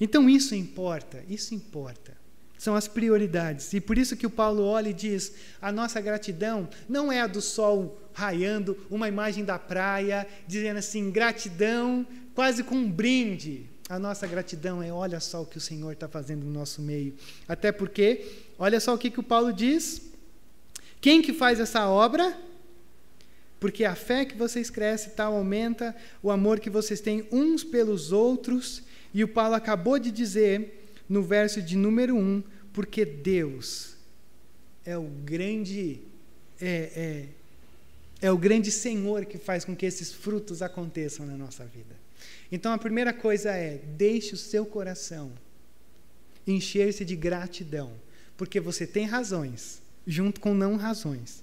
[0.00, 2.16] Então isso importa, isso importa.
[2.58, 3.72] São as prioridades.
[3.74, 7.26] E por isso que o Paulo olha e diz: a nossa gratidão não é a
[7.26, 13.66] do sol raiando, uma imagem da praia, dizendo assim, gratidão, quase com um brinde.
[13.88, 17.14] A nossa gratidão é: olha só o que o Senhor está fazendo no nosso meio.
[17.46, 18.24] Até porque,
[18.58, 20.00] olha só o que, que o Paulo diz:
[21.00, 22.34] quem que faz essa obra?
[23.60, 28.10] Porque a fé que vocês crescem tal aumenta o amor que vocês têm uns pelos
[28.12, 28.82] outros
[29.14, 33.94] e o Paulo acabou de dizer no verso de número 1, porque Deus
[34.84, 36.00] é o grande
[36.60, 37.28] é,
[38.20, 41.94] é, é o grande Senhor que faz com que esses frutos aconteçam na nossa vida.
[42.50, 45.32] Então a primeira coisa é deixe o seu coração
[46.46, 47.92] encher-se de gratidão,
[48.36, 51.42] porque você tem razões, junto com não razões.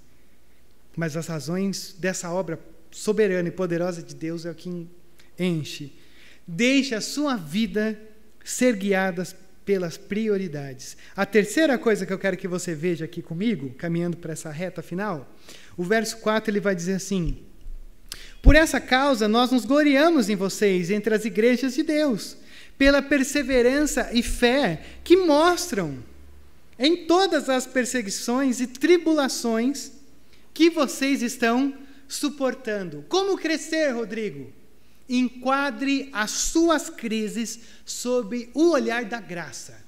[0.96, 2.60] Mas as razões dessa obra
[2.92, 4.88] soberana e poderosa de Deus é o que
[5.40, 5.94] enche
[6.48, 8.00] Deixe a sua vida
[8.44, 9.24] ser guiada
[9.66, 10.98] pelas prioridades.
[11.16, 14.82] A terceira coisa que eu quero que você veja aqui comigo, caminhando para essa reta
[14.82, 15.34] final,
[15.78, 17.38] o verso 4 ele vai dizer assim:
[18.42, 22.38] Por essa causa nós nos gloriamos em vocês entre as igrejas de Deus,
[22.78, 26.04] pela perseverança e fé que mostram
[26.78, 29.92] em todas as perseguições e tribulações
[30.54, 31.78] que vocês estão
[32.08, 33.06] suportando.
[33.08, 34.52] Como crescer, Rodrigo?
[35.18, 39.82] Enquadre as suas crises sob o olhar da graça.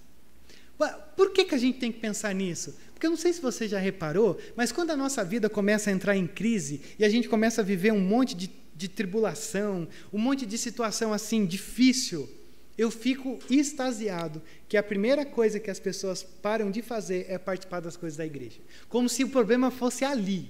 [1.16, 2.76] Por que, que a gente tem que pensar nisso?
[2.94, 5.94] Porque eu não sei se você já reparou, mas quando a nossa vida começa a
[5.94, 10.18] entrar em crise e a gente começa a viver um monte de, de tribulação, um
[10.20, 12.30] monte de situação assim difícil,
[12.78, 17.80] eu fico extasiado que a primeira coisa que as pessoas param de fazer é participar
[17.80, 18.60] das coisas da igreja.
[18.90, 20.50] Como se o problema fosse ali.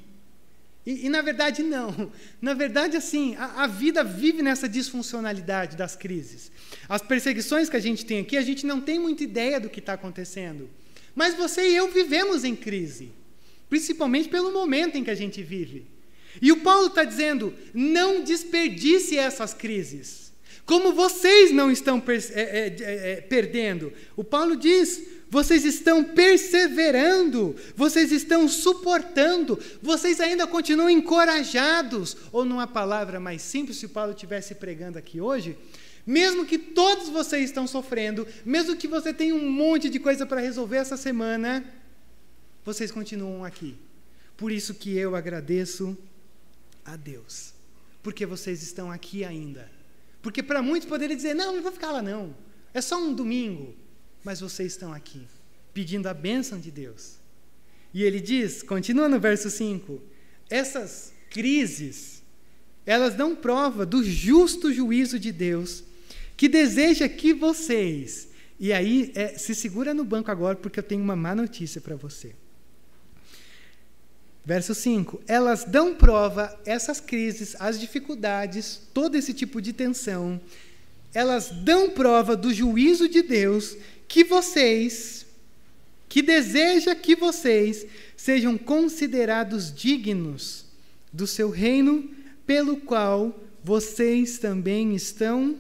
[0.86, 2.12] E, e, na verdade, não.
[2.42, 6.52] Na verdade, assim, a, a, vida vive nessa disfuncionalidade das crises.
[6.90, 9.80] As perseguições que a gente tem aqui, a gente não tem muita ideia do que
[9.80, 10.70] está acontecendo.
[11.16, 13.12] Mas você e eu vivemos em crise,
[13.70, 15.86] principalmente pelo momento em que a gente vive.
[16.42, 20.34] E o Paulo está dizendo: não desperdice essas crises.
[20.66, 23.94] Como vocês não estão é, é, é, perdendo.
[24.16, 25.02] O Paulo diz:
[25.34, 32.16] vocês estão perseverando, vocês estão suportando, vocês ainda continuam encorajados.
[32.32, 35.58] Ou, numa palavra mais simples, se Paulo estivesse pregando aqui hoje,
[36.06, 40.40] mesmo que todos vocês estão sofrendo, mesmo que você tenha um monte de coisa para
[40.40, 41.66] resolver essa semana,
[42.64, 43.76] vocês continuam aqui.
[44.38, 45.98] Por isso que eu agradeço
[46.86, 47.56] a Deus,
[48.04, 49.68] porque vocês estão aqui ainda.
[50.22, 52.36] Porque para muitos poderiam dizer: não, não vou ficar lá não,
[52.72, 53.82] é só um domingo
[54.24, 55.22] mas vocês estão aqui,
[55.74, 57.16] pedindo a bênção de Deus.
[57.94, 60.02] E ele diz, continua no verso 5:
[60.50, 62.24] essas crises,
[62.86, 65.84] elas dão prova do justo juízo de Deus,
[66.36, 68.30] que deseja que vocês.
[68.60, 71.96] E aí, é, se segura no banco agora, porque eu tenho uma má notícia para
[71.96, 72.34] você.
[74.46, 80.40] Verso 5: Elas dão prova, essas crises, as dificuldades, todo esse tipo de tensão,
[81.14, 83.78] elas dão prova do juízo de Deus
[84.14, 85.26] que vocês,
[86.08, 90.68] que deseja que vocês sejam considerados dignos
[91.12, 92.08] do seu reino,
[92.46, 95.60] pelo qual vocês também estão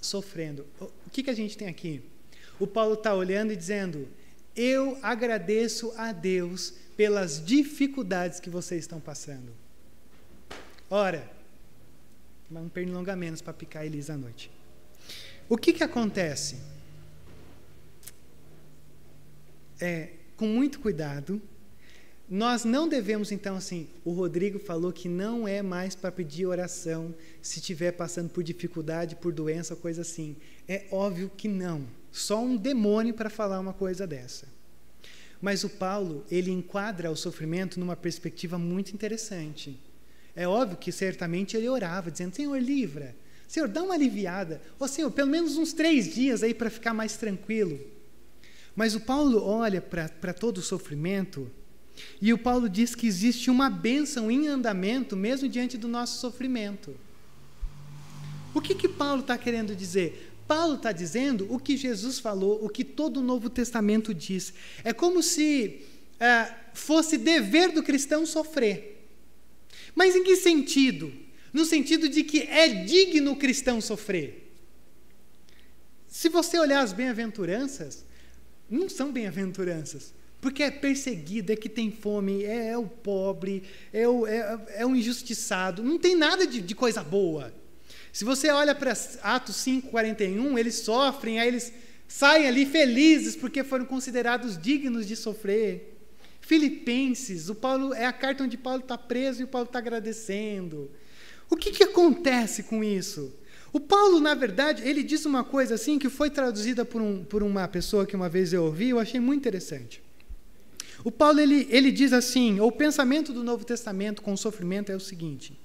[0.00, 0.64] sofrendo.
[0.80, 2.00] O que, que a gente tem aqui?
[2.58, 4.08] O Paulo está olhando e dizendo:
[4.56, 9.52] Eu agradeço a Deus pelas dificuldades que vocês estão passando.
[10.88, 11.30] Ora,
[12.50, 14.50] um pernilonga menos para picar Elisa à noite.
[15.46, 16.71] O que, que acontece?
[19.82, 21.42] É, com muito cuidado.
[22.30, 27.12] Nós não devemos, então, assim, o Rodrigo falou que não é mais para pedir oração
[27.42, 30.36] se estiver passando por dificuldade, por doença, coisa assim.
[30.68, 31.84] É óbvio que não.
[32.12, 34.46] Só um demônio para falar uma coisa dessa.
[35.40, 39.78] Mas o Paulo, ele enquadra o sofrimento numa perspectiva muito interessante.
[40.36, 43.16] É óbvio que certamente ele orava, dizendo: Senhor, livra.
[43.48, 44.62] Senhor, dá uma aliviada.
[44.78, 47.91] Ou Senhor, pelo menos uns três dias aí para ficar mais tranquilo.
[48.74, 51.50] Mas o Paulo olha para todo o sofrimento
[52.20, 56.96] e o Paulo diz que existe uma bênção em andamento mesmo diante do nosso sofrimento.
[58.54, 60.32] O que, que Paulo está querendo dizer?
[60.46, 64.52] Paulo está dizendo o que Jesus falou, o que todo o Novo Testamento diz.
[64.84, 65.82] É como se
[66.20, 69.06] é, fosse dever do cristão sofrer.
[69.94, 71.12] Mas em que sentido?
[71.52, 74.50] No sentido de que é digno o cristão sofrer.
[76.08, 78.04] Se você olhar as bem-aventuranças,
[78.72, 80.14] não são bem-aventuranças.
[80.40, 83.62] Porque é perseguido, é que tem fome, é, é o pobre,
[83.92, 85.84] é o, é, é o injustiçado.
[85.84, 87.54] Não tem nada de, de coisa boa.
[88.12, 88.92] Se você olha para
[89.22, 91.72] Atos 5,41, eles sofrem, aí eles
[92.08, 95.96] saem ali felizes porque foram considerados dignos de sofrer.
[96.40, 100.90] Filipenses, o Paulo é a carta onde Paulo está preso e o Paulo está agradecendo.
[101.48, 103.32] O que, que acontece com isso?
[103.72, 107.42] O Paulo, na verdade, ele diz uma coisa assim que foi traduzida por, um, por
[107.42, 110.02] uma pessoa que uma vez eu ouvi, eu achei muito interessante.
[111.02, 114.96] O Paulo ele, ele diz assim: o pensamento do Novo Testamento com o sofrimento é
[114.96, 115.58] o seguinte.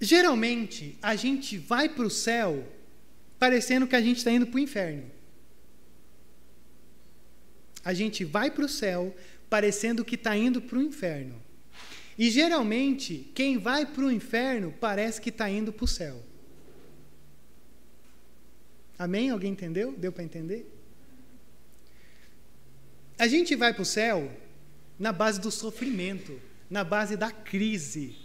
[0.00, 2.66] Geralmente, a gente vai para o céu
[3.38, 5.04] parecendo que a gente está indo para o inferno.
[7.84, 9.14] A gente vai para o céu
[9.48, 11.40] parecendo que está indo para o inferno.
[12.18, 16.22] E geralmente, quem vai para o inferno parece que está indo para o céu.
[18.98, 19.30] Amém?
[19.30, 19.92] Alguém entendeu?
[19.92, 20.72] Deu para entender?
[23.18, 24.30] A gente vai para o céu
[24.98, 26.40] na base do sofrimento,
[26.70, 28.16] na base da crise.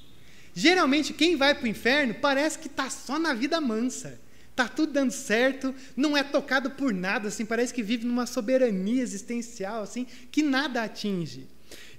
[0.54, 4.20] Geralmente, quem vai para o inferno parece que está só na vida mansa.
[4.50, 9.02] Está tudo dando certo, não é tocado por nada, assim, parece que vive numa soberania
[9.02, 11.48] existencial, assim, que nada atinge.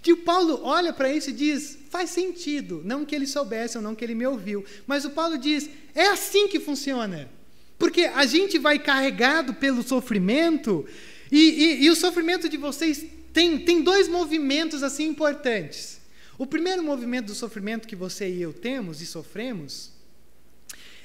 [0.02, 2.82] Que o Paulo olha para isso e diz: faz sentido.
[2.84, 4.64] Não que ele soubesse ou não que ele me ouviu.
[4.86, 7.30] Mas o Paulo diz: é assim que funciona.
[7.78, 10.86] Porque a gente vai carregado pelo sofrimento,
[11.30, 16.00] e, e, e o sofrimento de vocês tem, tem dois movimentos assim importantes.
[16.38, 19.92] O primeiro movimento do sofrimento que você e eu temos e sofremos,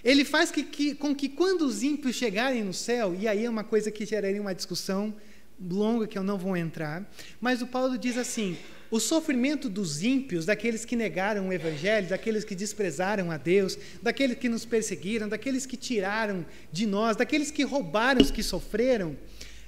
[0.03, 3.49] ele faz que, que, com que quando os ímpios chegarem no céu, e aí é
[3.49, 5.13] uma coisa que geraria uma discussão
[5.59, 7.09] longa que eu não vou entrar,
[7.41, 8.57] mas o Paulo diz assim:
[8.89, 14.37] o sofrimento dos ímpios, daqueles que negaram o Evangelho, daqueles que desprezaram a Deus, daqueles
[14.37, 19.17] que nos perseguiram, daqueles que tiraram de nós, daqueles que roubaram os que sofreram,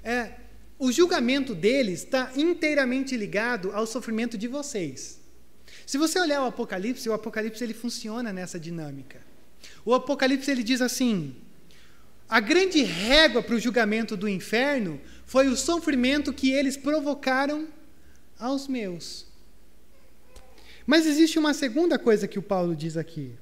[0.03, 0.31] é,
[0.77, 5.19] o julgamento deles está inteiramente ligado ao sofrimento de vocês.
[5.85, 9.19] Se você olhar o Apocalipse, o Apocalipse ele funciona nessa dinâmica.
[9.83, 11.35] O Apocalipse ele diz assim:
[12.29, 17.67] a grande régua para o julgamento do inferno foi o sofrimento que eles provocaram
[18.39, 19.27] aos meus.
[20.85, 23.35] Mas existe uma segunda coisa que o Paulo diz aqui.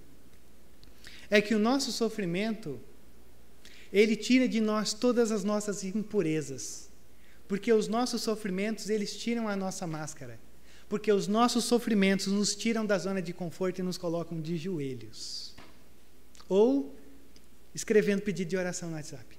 [1.30, 2.80] É que o nosso sofrimento
[3.94, 6.90] Ele tira de nós todas as nossas impurezas.
[7.48, 10.38] Porque os nossos sofrimentos, eles tiram a nossa máscara.
[10.90, 15.56] Porque os nossos sofrimentos nos tiram da zona de conforto e nos colocam de joelhos.
[16.50, 16.96] Ou
[17.74, 19.38] escrevendo pedido de oração no WhatsApp,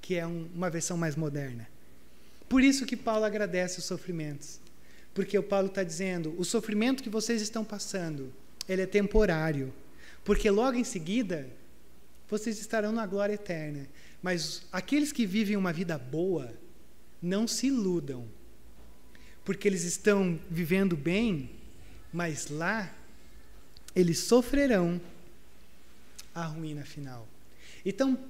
[0.00, 1.68] que é um, uma versão mais moderna.
[2.52, 4.60] Por isso que Paulo agradece os sofrimentos.
[5.14, 8.30] Porque o Paulo está dizendo: o sofrimento que vocês estão passando,
[8.68, 9.72] ele é temporário.
[10.22, 11.48] Porque logo em seguida,
[12.28, 13.88] vocês estarão na glória eterna.
[14.20, 16.52] Mas aqueles que vivem uma vida boa,
[17.22, 18.28] não se iludam.
[19.46, 21.52] Porque eles estão vivendo bem,
[22.12, 22.94] mas lá
[23.96, 25.00] eles sofrerão
[26.34, 27.26] a ruína final.
[27.82, 28.22] Então,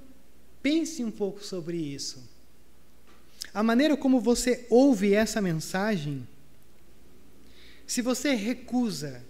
[0.61, 2.31] pense um pouco sobre isso.
[3.53, 6.27] A maneira como você ouve essa mensagem,
[7.85, 9.23] se você recusa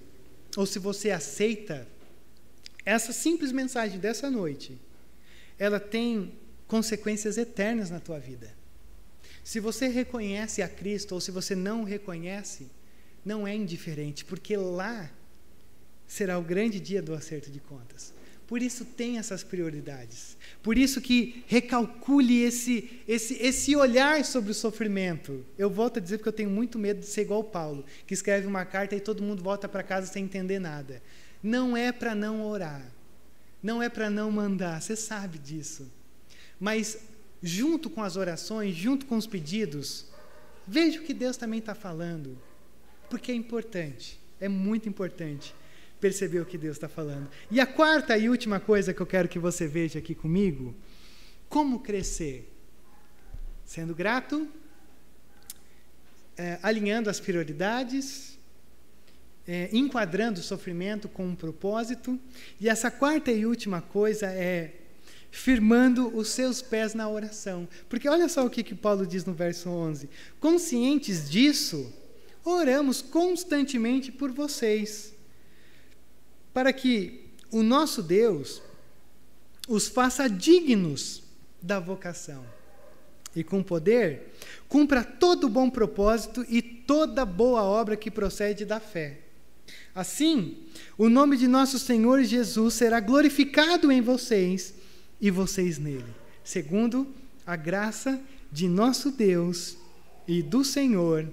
[0.55, 1.87] ou se você aceita
[2.85, 4.77] essa simples mensagem dessa noite,
[5.59, 6.33] ela tem
[6.67, 8.53] consequências eternas na tua vida.
[9.43, 12.67] Se você reconhece a Cristo ou se você não reconhece,
[13.25, 15.11] não é indiferente, porque lá
[16.07, 18.13] será o grande dia do acerto de contas.
[18.53, 20.37] Por isso tem essas prioridades.
[20.61, 25.43] Por isso que recalcule esse, esse, esse olhar sobre o sofrimento.
[25.57, 28.45] Eu volto a dizer porque eu tenho muito medo de ser igual Paulo, que escreve
[28.45, 31.01] uma carta e todo mundo volta para casa sem entender nada.
[31.41, 32.85] Não é para não orar.
[33.63, 35.91] Não é para não mandar, você sabe disso.
[36.59, 36.99] Mas
[37.41, 40.05] junto com as orações, junto com os pedidos,
[40.67, 42.37] veja o que Deus também está falando.
[43.09, 45.55] Porque é importante, é muito importante
[46.03, 47.29] perceber o que Deus está falando.
[47.49, 50.75] E a quarta e última coisa que eu quero que você veja aqui comigo:
[51.47, 52.53] como crescer?
[53.63, 54.45] Sendo grato,
[56.35, 58.37] é, alinhando as prioridades,
[59.47, 62.19] é, enquadrando o sofrimento com um propósito.
[62.59, 64.81] E essa quarta e última coisa é
[65.31, 67.65] firmando os seus pés na oração.
[67.87, 71.93] Porque olha só o que, que Paulo diz no verso 11: Conscientes disso,
[72.43, 75.12] oramos constantemente por vocês
[76.53, 78.61] para que o nosso Deus
[79.67, 81.23] os faça dignos
[81.61, 82.43] da vocação
[83.35, 84.33] e com poder
[84.67, 89.19] cumpra todo bom propósito e toda boa obra que procede da fé.
[89.95, 90.57] Assim,
[90.97, 94.73] o nome de nosso Senhor Jesus será glorificado em vocês
[95.21, 97.07] e vocês nele, segundo
[97.45, 98.19] a graça
[98.51, 99.77] de nosso Deus
[100.27, 101.27] e do Senhor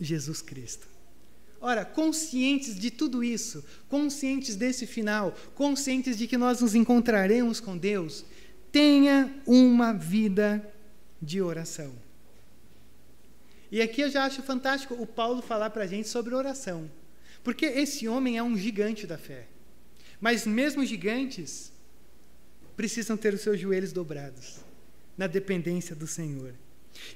[0.00, 0.86] Jesus Cristo.
[1.60, 7.76] Ora, conscientes de tudo isso, conscientes desse final, conscientes de que nós nos encontraremos com
[7.76, 8.24] Deus,
[8.70, 10.64] tenha uma vida
[11.20, 11.92] de oração.
[13.70, 16.90] E aqui eu já acho fantástico o Paulo falar para a gente sobre oração,
[17.42, 19.46] porque esse homem é um gigante da fé.
[20.20, 21.72] Mas mesmo gigantes
[22.76, 24.58] precisam ter os seus joelhos dobrados
[25.16, 26.54] na dependência do Senhor.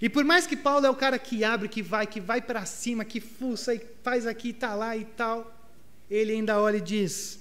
[0.01, 2.65] E por mais que Paulo é o cara que abre, que vai, que vai para
[2.65, 5.71] cima, que fuça e faz aqui, está lá e tal,
[6.11, 7.41] ele ainda olha e diz: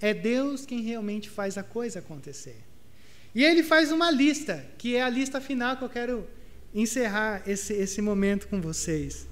[0.00, 2.56] é Deus quem realmente faz a coisa acontecer.
[3.34, 6.26] E ele faz uma lista, que é a lista final que eu quero
[6.74, 9.26] encerrar esse, esse momento com vocês.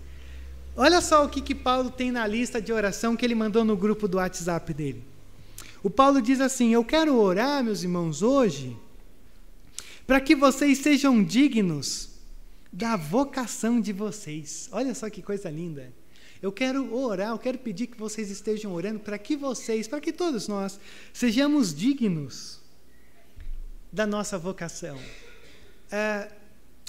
[0.77, 3.77] Olha só o que, que Paulo tem na lista de oração que ele mandou no
[3.77, 5.05] grupo do WhatsApp dele.
[5.83, 8.77] O Paulo diz assim: Eu quero orar, meus irmãos, hoje
[10.11, 12.09] para que vocês sejam dignos
[12.73, 14.69] da vocação de vocês.
[14.73, 15.93] Olha só que coisa linda.
[16.43, 20.13] Eu quero orar, eu quero pedir que vocês estejam orando para que vocês, para que
[20.13, 20.81] todos nós
[21.13, 22.59] sejamos dignos
[23.93, 24.99] da nossa vocação.
[25.93, 26.29] É,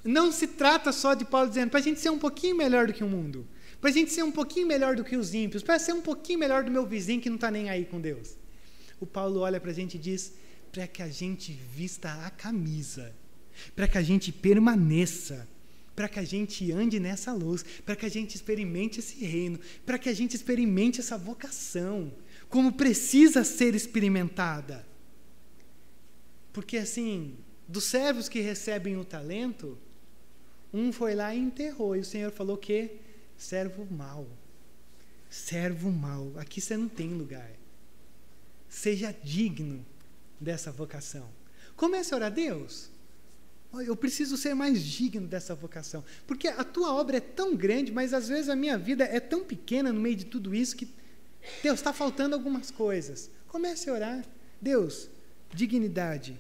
[0.03, 2.93] não se trata só de Paulo dizendo para a gente ser um pouquinho melhor do
[2.93, 3.47] que o mundo,
[3.79, 6.39] para a gente ser um pouquinho melhor do que os ímpios, para ser um pouquinho
[6.39, 8.35] melhor do meu vizinho que não está nem aí com Deus.
[8.99, 10.33] O Paulo olha para a gente e diz:
[10.71, 13.13] para que a gente vista a camisa,
[13.75, 15.47] para que a gente permaneça,
[15.95, 19.99] para que a gente ande nessa luz, para que a gente experimente esse reino, para
[19.99, 22.13] que a gente experimente essa vocação,
[22.49, 24.85] como precisa ser experimentada.
[26.53, 29.77] Porque assim, dos servos que recebem o talento,
[30.73, 32.91] um foi lá e enterrou, e o Senhor falou que
[33.37, 34.27] servo mau.
[35.29, 37.51] Servo mau, aqui você não tem lugar.
[38.69, 39.85] Seja digno
[40.41, 41.29] dessa vocação.
[41.75, 42.89] Comece a orar Deus.
[43.85, 46.03] Eu preciso ser mais digno dessa vocação.
[46.27, 49.45] Porque a tua obra é tão grande, mas às vezes a minha vida é tão
[49.45, 50.89] pequena no meio de tudo isso que,
[51.63, 53.29] Deus, está faltando algumas coisas.
[53.47, 54.25] Comece a orar.
[54.59, 55.09] Deus,
[55.53, 56.39] dignidade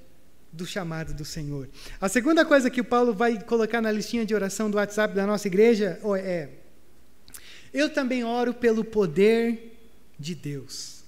[0.51, 1.69] do chamado do Senhor.
[2.01, 5.25] A segunda coisa que o Paulo vai colocar na listinha de oração do WhatsApp da
[5.25, 6.49] nossa igreja é:
[7.73, 9.77] Eu também oro pelo poder
[10.19, 11.03] de Deus.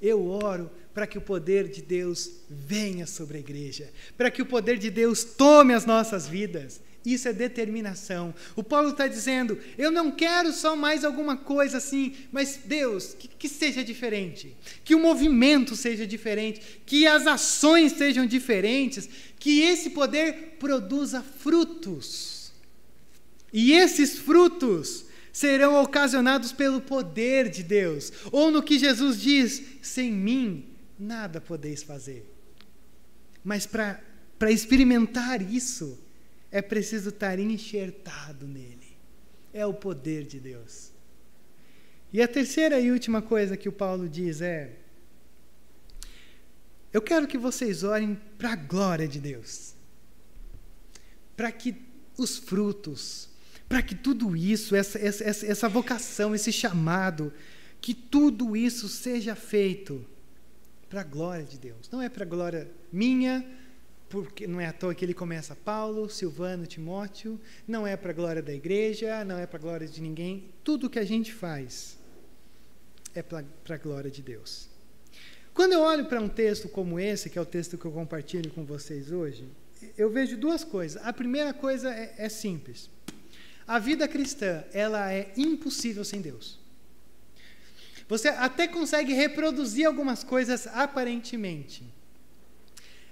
[0.00, 4.46] Eu oro para que o poder de Deus venha sobre a igreja, para que o
[4.46, 6.80] poder de Deus tome as nossas vidas.
[7.04, 8.34] Isso é determinação.
[8.56, 13.28] O Paulo está dizendo: eu não quero só mais alguma coisa assim, mas Deus, que,
[13.28, 19.06] que, seja diferente, que o movimento seja diferente, que as ações sejam diferentes,
[19.38, 22.52] que esse poder produza frutos.
[23.52, 30.10] E esses frutos serão ocasionados pelo poder de Deus, ou no que Jesus diz: sem
[30.10, 32.32] mim nada podeis fazer.
[33.44, 35.98] Mas para experimentar isso,
[36.50, 38.96] é preciso estar enxertado nele.
[39.52, 40.90] É o poder de Deus.
[42.12, 44.76] E a terceira e última coisa que o Paulo diz é:
[46.92, 49.74] Eu quero que vocês orem para a glória de Deus.
[51.36, 51.76] Para que
[52.16, 53.28] os frutos,
[53.68, 57.32] para que tudo isso, essa, essa, essa vocação, esse chamado,
[57.80, 60.04] que tudo isso seja feito
[60.88, 61.90] para a glória de Deus.
[61.90, 63.44] Não é para a glória minha,
[64.08, 68.14] porque não é à toa que ele começa Paulo, Silvano, Timóteo, não é para a
[68.14, 70.50] glória da igreja, não é para a glória de ninguém.
[70.62, 71.98] Tudo que a gente faz
[73.14, 74.68] é para a glória de Deus.
[75.52, 78.50] Quando eu olho para um texto como esse, que é o texto que eu compartilho
[78.50, 79.48] com vocês hoje,
[79.96, 81.02] eu vejo duas coisas.
[81.04, 82.90] A primeira coisa é, é simples.
[83.66, 86.60] A vida cristã, ela é impossível sem Deus.
[88.08, 91.84] Você até consegue reproduzir algumas coisas aparentemente.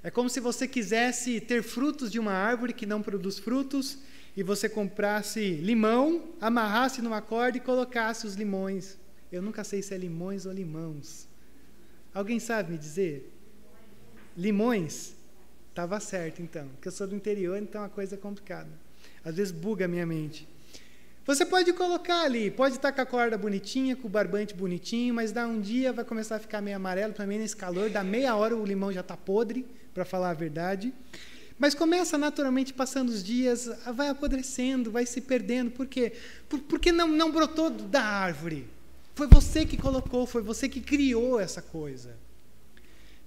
[0.02, 3.98] É como se você quisesse ter frutos de uma árvore que não produz frutos
[4.36, 8.98] e você comprasse limão, amarrasse numa corda e colocasse os limões.
[9.32, 11.26] Eu nunca sei se é limões ou limãos.
[12.12, 13.32] Alguém sabe me dizer?
[14.36, 15.14] Limões?
[15.70, 18.70] Estava certo então, porque eu sou do interior, então a coisa é complicada.
[19.24, 20.46] Às vezes buga a minha mente.
[21.26, 25.32] Você pode colocar ali, pode estar com a corda bonitinha, com o barbante bonitinho, mas
[25.32, 28.54] dá um dia vai começar a ficar meio amarelo também nesse calor, dá meia hora
[28.54, 29.64] o limão já está podre,
[29.94, 30.92] para falar a verdade.
[31.58, 35.70] Mas começa naturalmente passando os dias, vai apodrecendo, vai se perdendo.
[35.70, 36.12] Por quê?
[36.46, 38.68] Por, porque não, não brotou da árvore.
[39.14, 42.18] Foi você que colocou, foi você que criou essa coisa.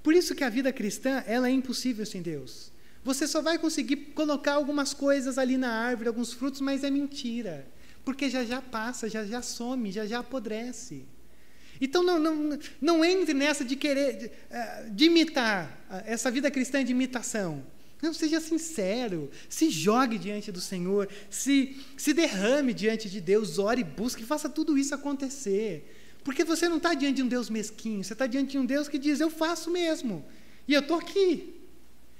[0.03, 2.71] Por isso que a vida cristã ela é impossível sem Deus.
[3.03, 7.65] Você só vai conseguir colocar algumas coisas ali na árvore, alguns frutos, mas é mentira
[8.07, 11.03] porque já já passa, já já some, já já apodrece.
[11.81, 16.81] Então não, não, não entre nessa de querer de, eh, de imitar, essa vida cristã
[16.85, 17.65] de imitação.
[18.01, 23.83] Não, seja sincero, se jogue diante do Senhor, se, se derrame diante de Deus, ore,
[23.83, 25.93] busque, faça tudo isso acontecer.
[26.23, 28.87] Porque você não está diante de um Deus mesquinho, você está diante de um Deus
[28.87, 30.25] que diz: Eu faço mesmo,
[30.65, 31.55] e eu estou aqui.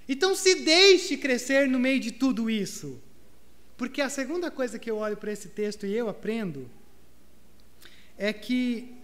[0.05, 3.01] Então se deixe crescer no meio de tudo isso.
[3.77, 6.67] Porque a segunda coisa que eu olho para esse texto e eu aprendo
[8.17, 8.97] é que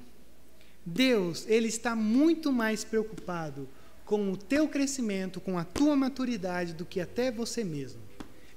[0.86, 3.69] Deus, ele está muito mais preocupado
[4.03, 8.01] com o teu crescimento, com a tua maturidade do que até você mesmo.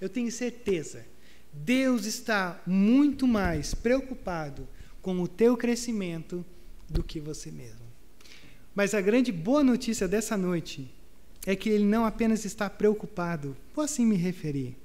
[0.00, 1.04] Eu tenho certeza.
[1.52, 4.66] Deus está muito mais preocupado
[5.00, 6.44] com o teu crescimento
[6.88, 7.86] do que você mesmo.
[8.74, 10.90] Mas a grande boa notícia dessa noite
[11.46, 14.76] é que ele não apenas está preocupado, vou assim me referir,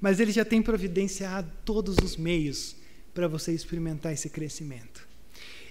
[0.00, 2.76] mas ele já tem providenciado todos os meios
[3.14, 5.06] para você experimentar esse crescimento.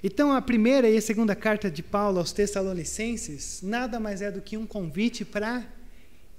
[0.04, 4.42] Então, a primeira e a segunda carta de Paulo aos Tessalonicenses nada mais é do
[4.42, 5.66] que um convite para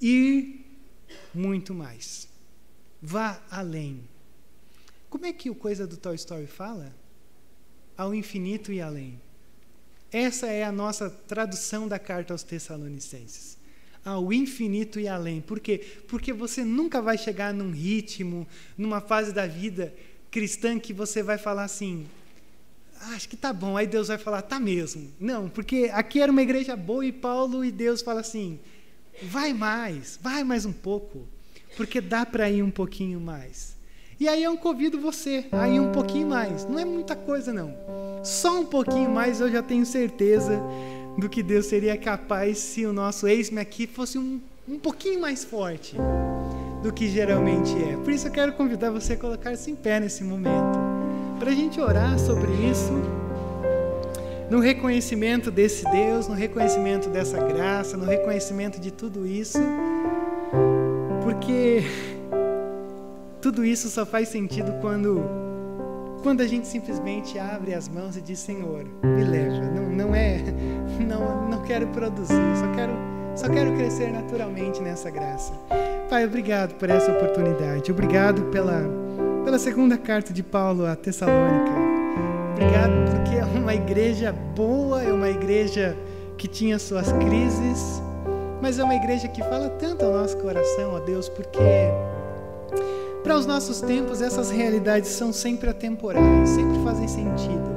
[0.00, 0.64] ir
[1.34, 2.28] muito mais.
[3.00, 4.02] Vá além.
[5.08, 6.94] Como é que o coisa do Toy Story fala?
[7.96, 9.20] Ao infinito e além.
[10.12, 13.55] Essa é a nossa tradução da carta aos Tessalonicenses
[14.06, 15.40] ao infinito e além.
[15.40, 15.80] Por quê?
[16.06, 18.46] Porque você nunca vai chegar num ritmo,
[18.78, 19.92] numa fase da vida
[20.30, 22.06] cristã que você vai falar assim:
[23.00, 23.76] ah, acho que tá bom.
[23.76, 25.12] Aí Deus vai falar: tá mesmo.
[25.18, 28.60] Não, porque aqui era uma igreja boa e Paulo e Deus fala assim:
[29.24, 31.26] vai mais, vai mais um pouco,
[31.76, 33.74] porque dá para ir um pouquinho mais.
[34.18, 36.64] E aí eu convido você a ir um pouquinho mais.
[36.64, 37.76] Não é muita coisa, não.
[38.24, 40.62] Só um pouquinho mais eu já tenho certeza
[41.18, 45.44] do que Deus seria capaz se o nosso ex-me aqui fosse um, um pouquinho mais
[45.44, 45.96] forte
[46.82, 47.96] do que geralmente é.
[47.96, 50.78] Por isso eu quero convidar você a colocar-se em pé nesse momento,
[51.38, 52.92] para a gente orar sobre isso,
[54.50, 59.58] no reconhecimento desse Deus, no reconhecimento dessa graça, no reconhecimento de tudo isso,
[61.24, 61.82] porque
[63.40, 65.24] tudo isso só faz sentido quando
[66.26, 69.64] quando a gente simplesmente abre as mãos e diz Senhor, me leva.
[69.70, 70.42] Não, não é,
[71.08, 72.92] não, não quero produzir, só quero,
[73.36, 75.52] só quero crescer naturalmente nessa graça.
[76.10, 77.92] Pai, obrigado por essa oportunidade.
[77.92, 78.82] Obrigado pela,
[79.44, 81.70] pela segunda carta de Paulo a Tessalônica.
[82.54, 85.96] Obrigado porque é uma igreja boa, é uma igreja
[86.36, 88.02] que tinha suas crises,
[88.60, 91.60] mas é uma igreja que fala tanto ao nosso coração, ó Deus, porque
[93.26, 97.74] para os nossos tempos essas realidades são sempre atemporais, sempre fazem sentido.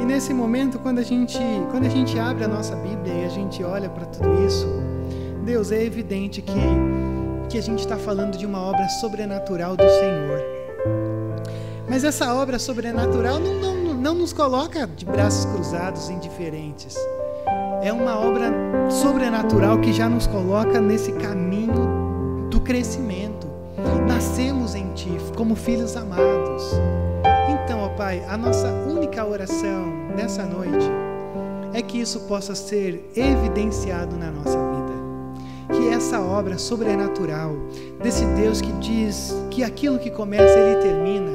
[0.00, 1.38] E nesse momento, quando a gente,
[1.70, 4.66] quando a gente abre a nossa Bíblia e a gente olha para tudo isso,
[5.44, 6.54] Deus, é evidente que,
[7.50, 10.42] que a gente está falando de uma obra sobrenatural do Senhor.
[11.86, 16.96] Mas essa obra sobrenatural não, não, não nos coloca de braços cruzados, indiferentes.
[17.82, 18.50] É uma obra
[18.88, 23.53] sobrenatural que já nos coloca nesse caminho do crescimento.
[24.24, 26.72] Nascemos em Ti como filhos amados.
[27.46, 29.84] Então, ó Pai, a nossa única oração
[30.16, 30.90] nessa noite
[31.74, 35.76] é que isso possa ser evidenciado na nossa vida.
[35.76, 37.54] Que essa obra sobrenatural
[38.02, 41.30] desse Deus que diz que aquilo que começa ele termina,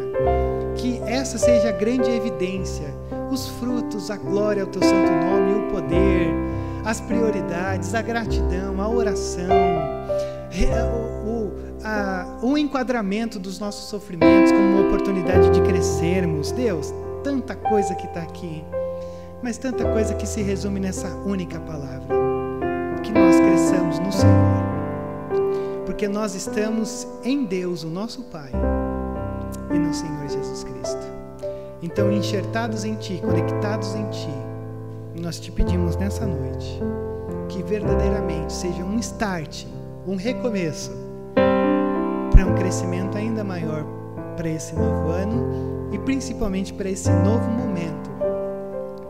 [0.76, 2.92] que essa seja a grande evidência,
[3.32, 6.34] os frutos, a glória ao teu santo nome, o poder,
[6.84, 9.46] as prioridades, a gratidão, a oração,
[11.24, 11.30] o,
[12.42, 16.52] o enquadramento dos nossos sofrimentos como uma oportunidade de crescermos.
[16.52, 18.64] Deus, tanta coisa que está aqui,
[19.42, 22.16] mas tanta coisa que se resume nessa única palavra:
[23.04, 24.64] que nós cresçamos no Senhor,
[25.86, 28.52] porque nós estamos em Deus, o nosso Pai,
[29.74, 31.08] e no Senhor Jesus Cristo.
[31.82, 34.34] Então, enxertados em Ti, conectados em Ti,
[35.22, 36.80] nós te pedimos nessa noite
[37.48, 39.66] que verdadeiramente seja um start,
[40.06, 41.09] um recomeço
[42.40, 43.86] para um crescimento ainda maior
[44.38, 48.10] para esse novo ano e principalmente para esse novo momento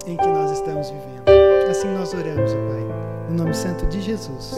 [0.07, 1.69] em que nós estamos vivendo.
[1.69, 4.57] Assim nós oramos, Pai, no nome santo de Jesus.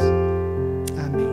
[1.05, 1.30] Amém.